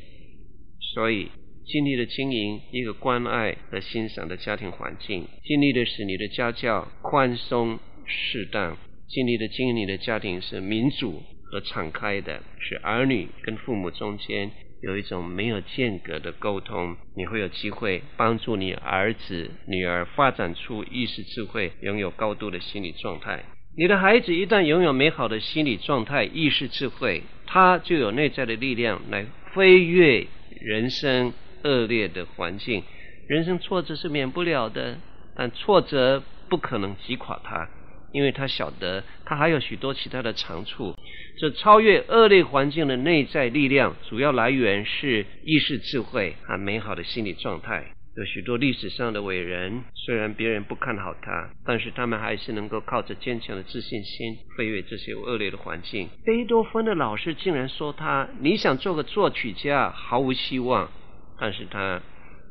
[0.94, 1.32] 所以，
[1.66, 8.76] 尽力的经营一个关爱和欣赏的家庭环境，尽力的使你的家教宽松适当，
[9.10, 11.24] 尽力的经营你的家庭是民主。
[11.52, 14.52] 和敞开的，使儿女跟父母中间
[14.84, 23.44] 有一种没有间隔的沟通，你会有机会帮助你儿子、女儿发展出意识智慧，拥有高度的心理状态。
[23.76, 30.28] 你的孩子一旦拥有美好的心理状态、意识智慧，他就有内在的力量来飞跃
[30.62, 31.34] 人生
[31.64, 32.84] 恶劣的环境。
[33.28, 35.00] 人生挫折是免不了的，
[35.36, 37.68] 但挫折不可能击垮他。
[38.12, 40.96] 因为他晓得他还有许多其他的长处。
[41.38, 47.86] 这超越恶劣环境的内在力量，主要来源是意识智慧和美好的心理状态。
[48.18, 56.10] 有许多历史上的伟人，虽然别人不看好他，但是他们还是能够靠着坚强的自信心飞越这些恶劣的环境。
[56.26, 60.92] 贝多芬的老师竟然说他：“你想做个作曲家，毫无希望。”
[61.40, 62.02] 但是他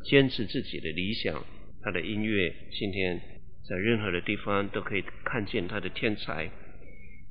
[0.05, 1.45] 坚持自己的理想，
[1.83, 3.21] 他的音乐今天
[3.69, 6.51] 在任何的地方都可以看见他的天才。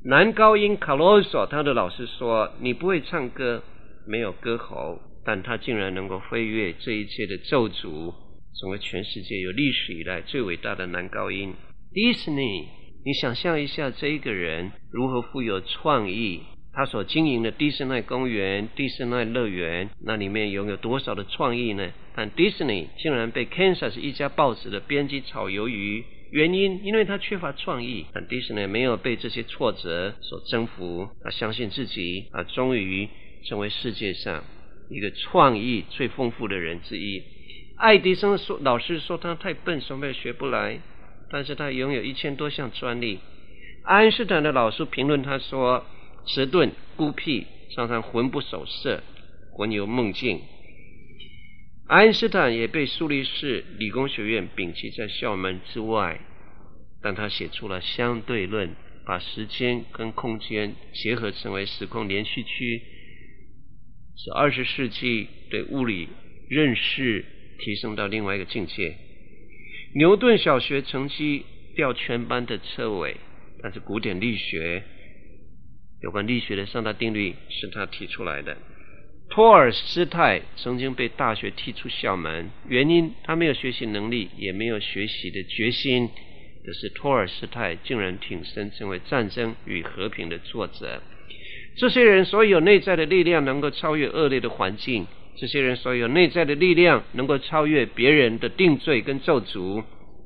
[0.06, 3.64] 男高音卡洛索，他的老师说：“你不会唱歌，
[4.06, 8.14] 没有歌喉，但他竟然能够飞越这一切的咒诅。”
[8.60, 11.54] 成为全世界有历史以来最伟大的男高音。
[11.94, 12.66] Disney，，
[13.06, 16.42] 你想象一下，这一个人如何富有创意？
[16.74, 21.92] 他所经营的迪士尼公园、迪士尼乐园，那里面拥有多少的创意呢？
[22.16, 28.06] 但迪士尼竟然被 Kansas 一家报纸的编辑炒鱿鱼，原因因为他缺乏创意。
[28.14, 33.08] 但迪士尼没有被这些挫折所征服，他相信自己，啊，终于
[33.46, 34.44] 成为世界上
[34.90, 37.24] 一个创意最丰富的人之一。
[37.78, 40.80] 爱迪生说：“老师说他太笨，什么也学不来。
[41.30, 43.20] 但是他拥有一千多项专利。”
[43.86, 45.86] 爱因斯坦的老师评论他说
[46.26, 49.04] ：“迟钝、孤僻，常常魂不守舍，
[49.54, 50.42] 魂游梦境。”
[51.88, 56.20] 爱因斯坦也被苏黎世理工学院摒弃在校门之外，
[57.02, 58.76] 但他写出了相对论，
[59.06, 62.82] 把时间跟空间结合成为时空连续区，
[64.16, 66.10] 是二十世纪对物理
[66.50, 67.26] 认识。
[67.60, 68.96] 提升到另外一个境界。
[69.96, 71.44] 牛顿小学成绩
[71.76, 73.18] 掉全班的车尾，
[73.64, 74.84] 但是古典力学
[76.04, 78.56] 有关力学的三大定律是他提出来的。
[79.30, 86.10] 托尔斯泰曾经被大学踢出校门，原因他没有学习能力，也没有学习的决心。
[86.66, 91.02] 可是托尔斯泰竟然挺身成为《战争与和平》的作者。
[91.78, 95.06] 这些人所有内在的力量，能够超越恶劣的环境。
[95.38, 99.84] 这些人所有内在的力量，能够超越别人的定罪跟咒诅，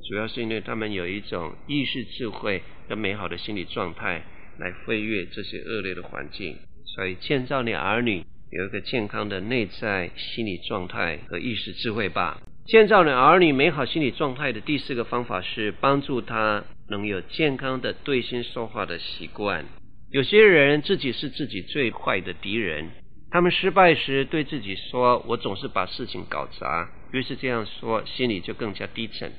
[0.07, 4.23] 主要是因为他们有一种意识智慧跟美好的心理状态，
[4.57, 6.55] 来飞越这些恶劣的环境。
[6.95, 12.41] 所以，建造你儿女有一个健康的内在心理状态和意识智慧吧。
[12.65, 19.65] 建造你儿女美好心理状态的第四个方法是帮助他能有健康的对心说话的习惯。
[20.11, 22.89] 有些人自己是自己最坏的敌人。
[23.31, 29.31] 他们失败时对自己说：“我总是把事情搞砸。”于是这样说，心里就更加低沉。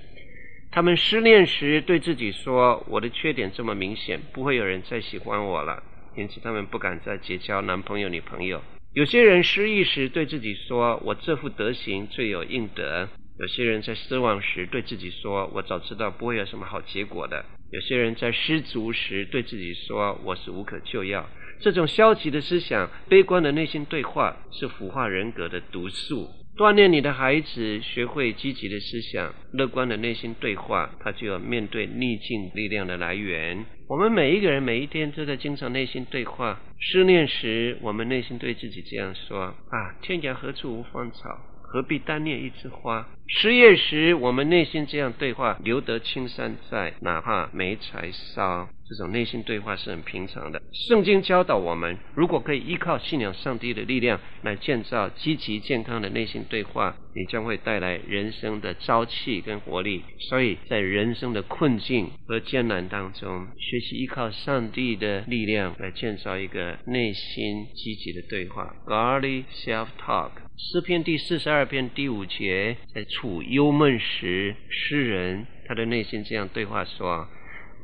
[0.70, 5.82] 他们失恋时对自己说：“我的缺点这么明显，不会有人再喜欢我了。”
[6.16, 8.62] 因此，他们不敢再结交男朋友、女朋友。
[8.95, 13.09] 有些人失意时对自己说：“我这副德行罪有应得。”
[13.40, 21.26] 有些人在失望时对自己说：“我早知道不会有什么好结果的。”有些人在失足时对自己说：“我是无可救药。”
[21.61, 26.28] 这种消极的思想、悲观的内心对话，是腐化人格的毒素。
[26.62, 33.64] 锻炼你的孩子学会积极的思想、乐观的内心对话，他就要面对逆境力量的来源。
[33.88, 36.60] 我们每一个人每一天都在经常内心对话。
[36.78, 41.36] 失恋时，我们内心对自己这样说：“啊，天涯何处无芳草。”
[41.72, 43.08] 何必单恋一枝花？
[43.26, 48.68] 失业时，我们内心这样对话：留得青山在，哪怕没柴烧。
[48.93, 50.61] 这种内心对话是很平常的。
[50.70, 60.03] 圣经教导我们，如果可以依靠信仰上帝的力量来建造积极健康的内心对话，你将会带来人生的朝气跟活力。
[60.28, 68.74] 所以在人生的困境和艰难当中，学习依靠上帝的力量来建造一个内心积极的对话。
[68.86, 70.32] Godly self-talk。
[70.59, 77.26] 诗篇第四十二篇第五节，在处忧闷时，诗人他的内心这样对话说：“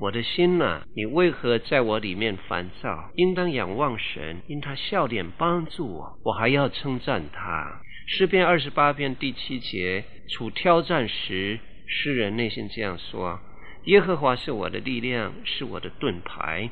[0.00, 3.10] 我的心呐，你为何在我里面烦躁？
[3.16, 13.40] 应当仰望神，因他笑脸帮助我，我还要称赞他。”诗篇二十八篇第七节，处挑战时，诗人内心这样说
[13.86, 16.70] ：“耶和华是我的力量，是我的盾牌，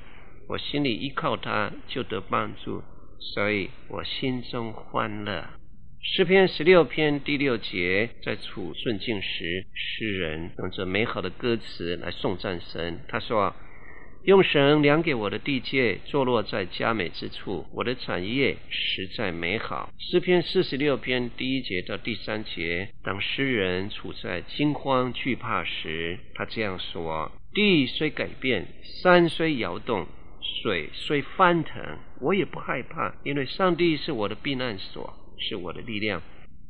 [0.49, 2.83] 我心里依靠他，就得帮助，
[3.19, 5.45] 所以我心中欢乐。”
[6.09, 13.01] 诗篇十六篇第六节，在处顺境时，诗人用这美好的歌词来颂赞神。
[13.09, 13.55] 他说
[14.23, 28.69] ：“用神量给我的地界，坐落在佳美之处，我的产业实在美好。”诗篇四十六篇第一节到第三节，当诗人处在惊慌惧怕时，他这样说：“地虽改变，
[29.03, 30.07] 山虽摇动，
[30.63, 31.83] 水虽翻腾，
[32.21, 36.23] 我也不害怕，因为上帝是我的避难所。”是我的力量。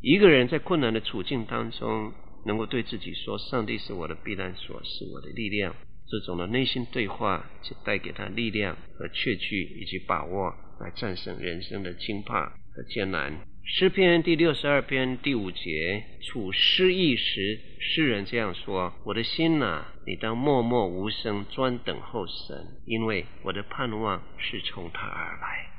[0.02, 2.12] 一个人在困难的处境当中，
[2.44, 5.74] 能够对自己说：“上帝是我的避难所，是我的力量。”
[6.08, 13.40] 这种的内心对话，就带给他力量和确据以及把握，来战胜人生的惊怕和艰难。
[13.64, 25.75] 诗篇第六十二篇第五节，处失意时，诗人这样说：“我的心呐，你当默默无声，专等候神，因为我的盼望是从他而来。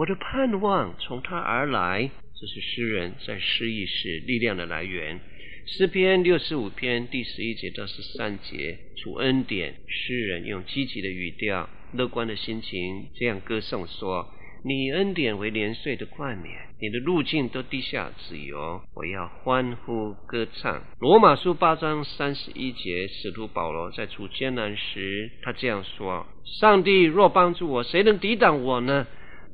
[0.00, 5.20] 我的盼望从他而来，这是诗人在失意时力量的来源。”
[5.68, 14.26] 诗篇六十五篇第十一节到十三节，主恩典，诗人用积极的语调、乐观的心情这样歌颂说
[14.64, 26.26] ：“你恩典为年岁的冠冕，你的路径都低下脂油，我要欢呼歌唱。”罗马书八章三十一节，使徒保罗在处艰难时，他这样说
[26.58, 29.06] ：“上帝若帮助我，谁能抵挡我呢？”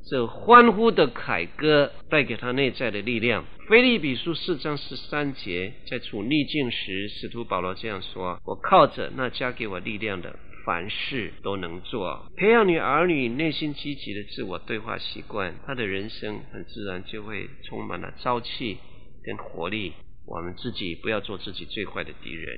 [0.09, 3.45] 这欢呼的凯歌带给他内在的力量。
[3.67, 18.77] 腓立比书四章十三节，在处逆境时，使徒保罗这样说：“我靠着那加给我力量的，凡事都能做。”培养你儿女内心积极的自我对话习惯，他的人生很自然就会充满了朝气
[19.25, 19.91] 跟活力。
[20.25, 22.57] 我们自己不要做自己最坏的敌人。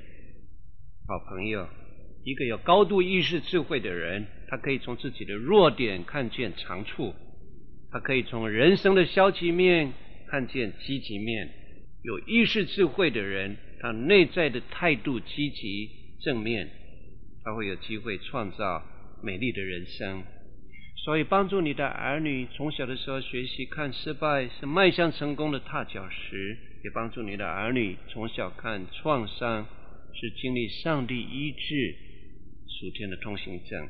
[1.08, 1.66] 好朋友，
[2.24, 7.12] 一个有高度意识智慧的人，他可以从自己的弱点看见长处。
[7.92, 9.92] 他可以从人生的消极面
[10.28, 11.50] 看见积极面。
[12.02, 16.70] 有意识智慧的人，他内在的态度积极正面，
[17.44, 18.82] 他会有机会创造
[19.22, 20.22] 美丽的人生。
[21.04, 29.66] 所以，帮助你的儿女从小的时候学习看失败是迈向成功的踏脚石，也帮助你的儿女从小看创伤
[30.14, 31.94] 是经历上帝医治
[32.66, 33.88] 属天的通行证。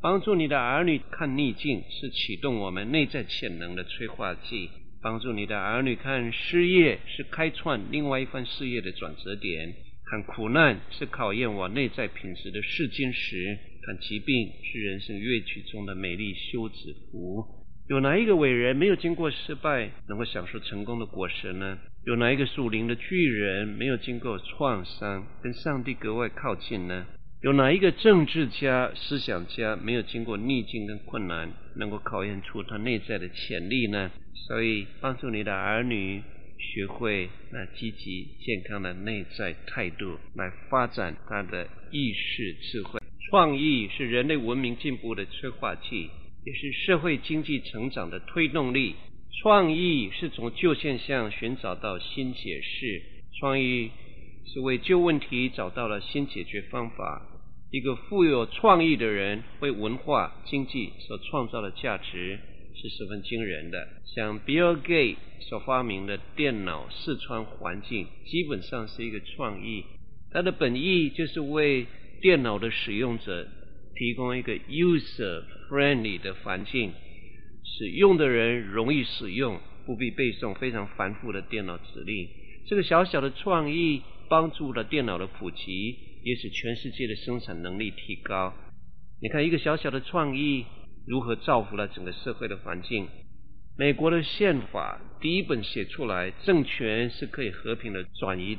[0.00, 4.70] 帮助你的儿女看逆境是启动我们内在潜能的催化剂；
[5.02, 9.72] 帮助你的儿女看失业是开创另外一番事业的转折点；
[10.08, 17.44] 看苦难是考验我内在品质的试金石；看疾病是人生乐曲中的美丽休止符。
[17.88, 21.76] 有哪一个伟人没有经过失败能够享受成功的果实呢？
[22.04, 27.06] 有哪一个树林的巨人没有经过创伤跟上帝格外靠近呢？
[27.40, 34.10] 有哪一个政治家、思想家没有经过逆境跟困难，能够考验出他内在的潜力呢？
[34.48, 36.20] 所以，帮助你的儿女
[36.58, 43.00] 学会那积极健康的内在态度，来发展他的意识智慧。
[43.30, 46.10] 创意是人类文明进步的催化剂，
[46.44, 48.96] 也是社会经济成长的推动力。
[49.40, 53.00] 创意是从旧现象寻找到新解释，
[53.38, 53.92] 创意
[54.46, 57.22] 是为旧问题找到了新解决方法。
[57.70, 62.38] 一个富有创意的人为文化经济所创造的价值
[62.74, 63.86] 是十分惊人的。
[64.14, 69.84] 像 Bill Gates 所发明的电脑视窗环境，基本上是一个创意。
[70.30, 71.86] 它的本意就是为
[72.22, 73.46] 电脑的使用者
[73.94, 76.92] 提供一个 user-friendly 的环境，
[77.64, 82.28] 使用的人容易使用，不必背诵非常繁复的电脑指令。
[82.66, 86.06] 这个小小的创意帮助了电脑的普及。
[86.24, 88.52] 也使全世界的生产能力提高。
[89.22, 90.66] 你看，一个小小的创意
[91.06, 93.06] 如何造福了整个社会的环境。
[93.78, 98.58] 美国的宪法第一本写出来，政权是可以和平的转移，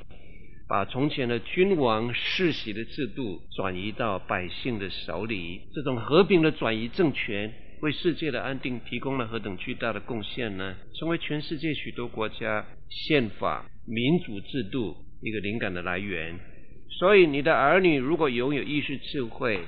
[0.69, 5.61] 把从前的君王世袭的制度转移到百姓的手里。
[5.73, 10.77] 这种和平的转移政权，为世界的安定提供了何等巨大的贡献呢？
[10.97, 16.39] 成为全世界许多国家宪法民主制度一个灵感的来源。
[16.99, 19.59] 所以，你的儿女如果拥有意识智慧、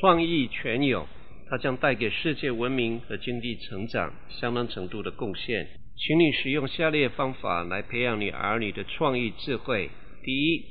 [0.00, 1.06] 创意全有，
[1.48, 5.66] 它将带给世界文明和经济成长相当程度的贡献。
[5.96, 9.90] 请你使用下列方法来培养你儿女的创意智慧：
[10.22, 10.64] 第一，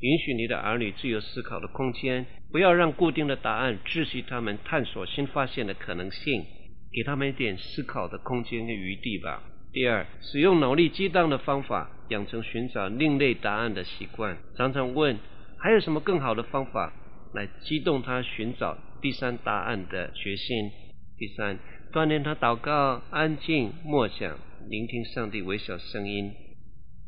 [0.00, 6.44] 允许你的儿女自由思考的空间，不要让固定的答案窒息他们探索新发现的可能性，
[6.92, 9.42] 给他们一点思考的空间跟余地吧。
[9.74, 15.18] 第二，使用脑力激荡的方法，养成寻找另类答案的习惯，常常问。
[15.58, 16.92] 还有什么更好的方法
[17.32, 20.70] 来激动他寻找第三答案的决心？
[21.18, 21.58] 第三，
[21.92, 24.38] 锻炼他祷告、安静、默想、
[24.70, 26.32] 聆听上帝微小声音。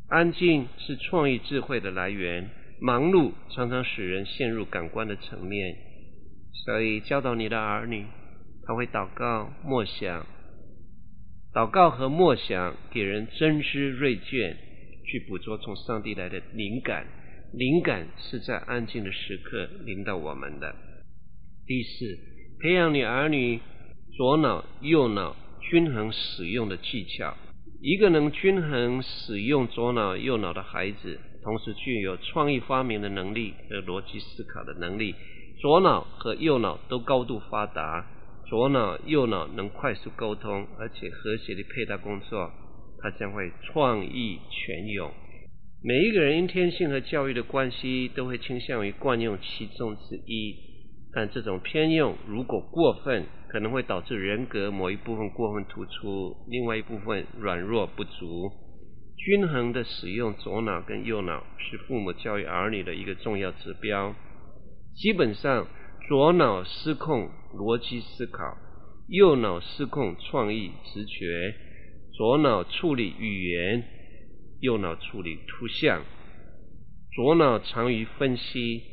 [0.09, 2.49] 安静是创意智慧的来源，
[2.81, 5.73] 忙碌常常使人陷入感官的层面。
[6.65, 8.05] 所以教导你的儿女，
[8.65, 10.25] 他会祷告、默想。
[11.53, 14.57] 祷告和默想给人真知睿见，
[15.05, 17.07] 去捕捉从上帝来的灵感。
[17.53, 20.75] 灵感是在安静的时刻临到我们的。
[21.65, 22.19] 第四，
[22.59, 23.59] 培养你儿女
[24.15, 27.35] 左脑右脑均衡使用的技巧。
[27.81, 35.15] 一个能均衡使用左脑右脑的孩子，同时具有创意发明的能力和逻辑思考的能力。
[35.59, 38.05] 左脑和右脑都高度发达，
[38.49, 42.49] 左脑右脑能快速沟通，而且和谐的配搭工作，
[43.01, 45.11] 他将会创意泉涌。
[45.83, 50.55] 每一个人因天性和教育的关系，都会倾向于惯用其中之一，
[51.13, 58.49] 但这种偏用如果过分，可能会导致人格某一部分过分突出，另外一部分软弱不足。
[59.17, 64.15] 均衡的使用左脑跟右脑，是父母教育儿女的一个重要指标。
[64.95, 65.67] 基本上，
[66.07, 68.57] 左脑失控逻辑思考，
[69.09, 71.53] 右脑失控创意直觉。
[72.13, 73.83] 左脑处理语言，
[74.61, 76.05] 右脑处理图像。
[77.13, 78.83] 左脑长于分析，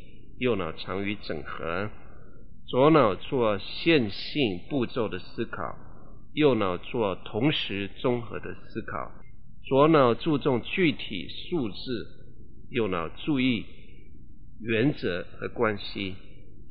[0.41, 1.89] 右脑长于整合。
[2.67, 5.79] 左脑做线性步骤的思考，
[6.33, 9.13] 右脑做同时综合的思考。
[9.69, 12.09] 左脑注重具体数字，
[12.71, 13.65] 右脑注意。
[14.61, 16.15] 原则和关系，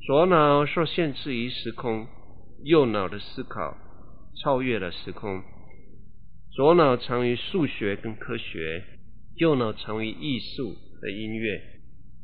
[0.05, 2.07] 左脑受限制于时空，
[2.65, 3.77] 右脑的思考
[4.43, 5.41] 超越了时空。
[6.51, 8.83] 左脑长于数学跟科学，
[9.37, 11.57] 右脑长于艺术和音乐。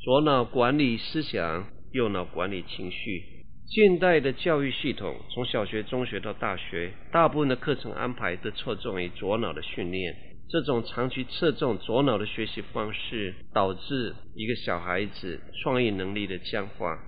[0.04, 3.24] 左脑管理思想，右脑管理情绪。
[3.70, 10.14] 现代的教育系统，从小学、中学到大学，大部分的课程安排都侧重于左脑的训练。
[10.50, 17.00] 这种长期侧重左脑的学习方式，导致一个小孩子创意能力的僵化，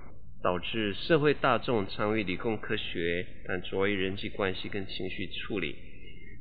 [0.42, 5.76] 导致社会大众长于理工科学，但拙于人际关系跟情绪处理。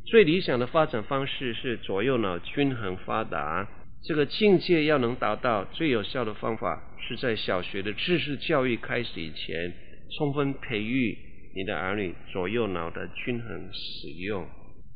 [0.05, 3.67] 最理想的发展方式是左右脑均衡发达。
[4.03, 9.71] 这个境界要能达到，最有效的方法是在小学的知识教育开始以前，
[10.17, 11.17] 充分培育
[11.55, 14.47] 你的儿女左右脑的均衡使用，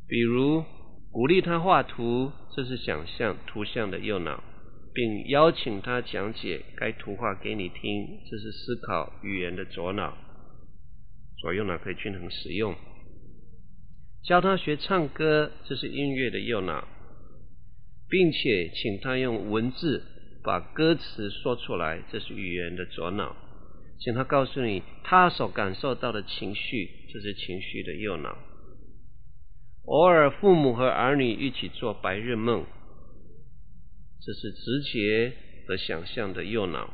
[0.08, 0.64] 比如。
[1.12, 4.44] 鼓励他画图，这是想象图像的右脑，
[4.96, 10.16] 并邀请他讲解该图画给你听，这是思考语言的左脑。
[11.36, 12.74] 左右脑可以均衡使用。
[14.24, 16.88] 教他学唱歌，这是音乐的右脑，
[18.08, 20.02] 并且请他用文字
[20.42, 23.36] 把歌词说出来，这是语言的左脑。
[23.98, 28.38] 请他告诉你他所感受到的情绪，这是情绪的右脑。
[29.84, 32.64] 偶尔，父母和儿女一起做白日梦，
[34.20, 35.32] 这是直觉
[35.66, 36.92] 和想象的右脑，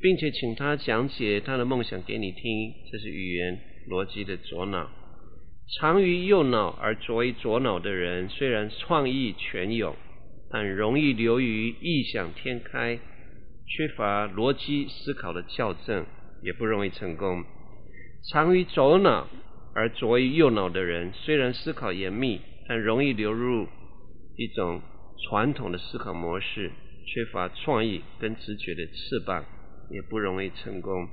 [0.00, 3.58] 并且请他讲解他的梦想给你听，这是语言
[3.88, 4.90] 逻辑的左脑。
[5.78, 9.96] 长于右脑而拙于左脑的人，虽然创意泉涌，
[10.50, 12.98] 但容易流于异想天开，
[13.66, 16.06] 缺乏逻辑思考的校正，
[16.42, 17.44] 也不容易成功。
[18.30, 19.28] 长于左脑。
[19.78, 23.68] 而拙于右脑的人，虽然思考严密，但容易流入
[24.34, 24.80] 一种
[25.24, 26.70] 传统的思考模式，
[27.06, 29.44] 缺乏创意跟直觉的翅膀，
[29.90, 31.08] 也不容易成功。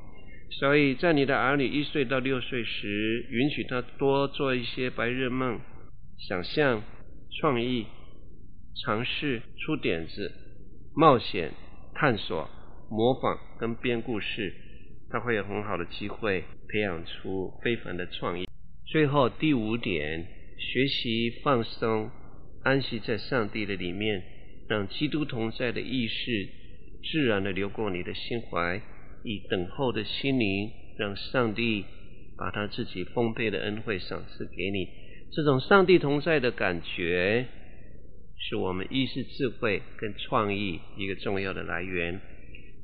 [0.59, 5.59] 所以在你的儿女一岁到六岁时，允许他多做一些白日梦，
[6.27, 6.83] 想象、
[7.39, 7.87] 创意、
[8.83, 10.31] 尝试出点子、
[10.95, 11.51] 冒险、
[11.95, 12.47] 探索、
[12.89, 14.53] 模仿跟编故事，
[15.09, 18.47] 他会有很好的机会培养出非凡的创意。
[18.85, 20.27] 最后第五点，
[20.59, 22.11] 学习放松，
[22.63, 24.23] 安息在上帝的里面，
[24.67, 26.47] 让基督同在的意识
[27.11, 28.81] 自然的流过你的心怀，
[29.23, 31.83] 以等候的心灵，让上帝
[32.37, 34.87] 把他自己丰沛的恩惠赏赐给你。
[35.31, 37.47] 这种上帝同在的感觉，
[38.37, 42.21] 是我们意识智慧跟创意一个重要的来源。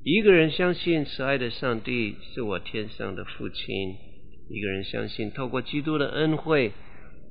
[0.03, 3.95] 一个人相信慈爱的上帝是我天上的父亲。
[4.49, 6.71] 一个人相信，透过基督的恩惠，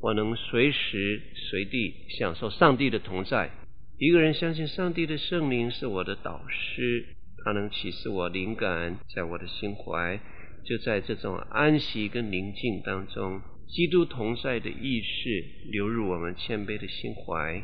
[0.01, 1.21] 我能随时
[1.51, 3.51] 随地享受上帝的同在。
[3.99, 7.05] 一个人相信，上帝的圣灵是我的导师，
[7.45, 10.21] 他能启示我灵感，在我的心怀。
[10.65, 17.63] 就在这种安息跟宁静当中，基督同在的意识流入我们谦卑的心怀。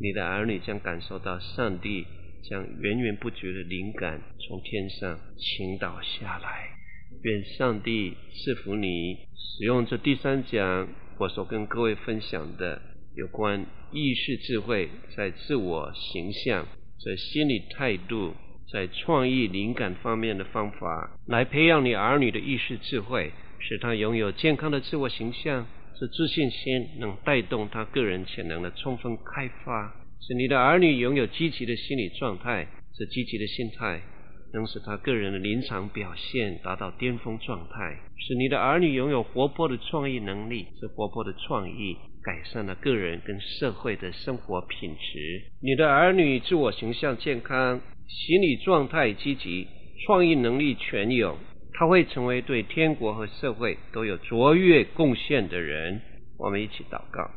[0.00, 2.04] 你的儿女将感受到上帝
[2.48, 6.68] 将源源不绝的灵感从天上倾倒下来。
[7.22, 10.88] 愿上帝赐福你，使用这第三讲
[11.18, 12.82] 我所跟各位分享的
[13.14, 16.66] 有关意识智慧在自我形象、
[17.04, 18.34] 在心理态度、
[18.72, 34.00] 在创意灵感方面的方法，来培养你儿女的意识智慧，使他拥有健康的自我形象，是自信心能带动他个人潜能的充分开发，使你的儿女拥有积极的心理状态，是积极的心态。
[34.54, 45.42] 能使他个人的临场表现达到巅峰状态，使你的儿女拥有活泼的创意能力，这活泼的创意改善了个人跟社会的生活品质。
[45.60, 49.66] 你的儿女自我形象健康，心理状态积极，
[50.06, 51.36] 创意能力全有，
[51.72, 56.00] 他会成为对天国和社会都有卓越贡献的人。
[56.38, 57.28] 我们一起祷告，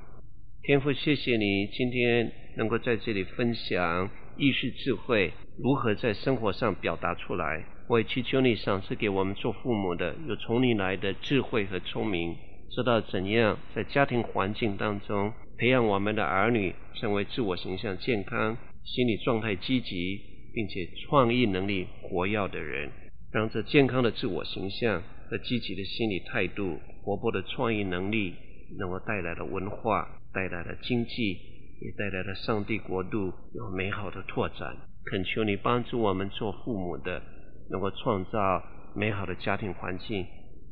[0.61, 7.65] 天父，谢谢你今天能够在这里分享意识智慧如何在生活上表达出来。
[7.89, 12.35] 我也祈求你赏赐给我们做父母的有从你来的智慧和聪明。
[12.69, 20.19] 知道怎样在家庭环境当中培养我们的儿女成为自我形象健康、心理状态积极，
[20.53, 22.91] 并且创意能力活跃的人，
[23.31, 28.35] 让这健康的自我形象和积极的心理态度、活泼的创意能力，
[28.77, 31.39] 能够带来了文化、带来了经济，
[31.81, 34.75] 也带来了上帝国度有美好的拓展。
[35.05, 37.21] 恳求你帮助我们做父母的，
[37.69, 38.61] 能够创造
[38.93, 40.25] 美好的家庭环境。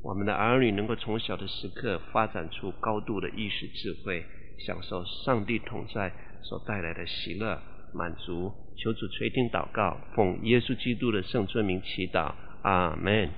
[0.03, 4.23] 我们的儿女能够从小的时刻发展出高度的意识智慧，
[4.65, 6.11] 享受上帝同在
[6.43, 7.59] 所带来的喜乐
[7.93, 8.51] 满足。
[8.77, 13.29] 求主垂听祷告，奉耶稣基督的圣尊名祈祷，阿门。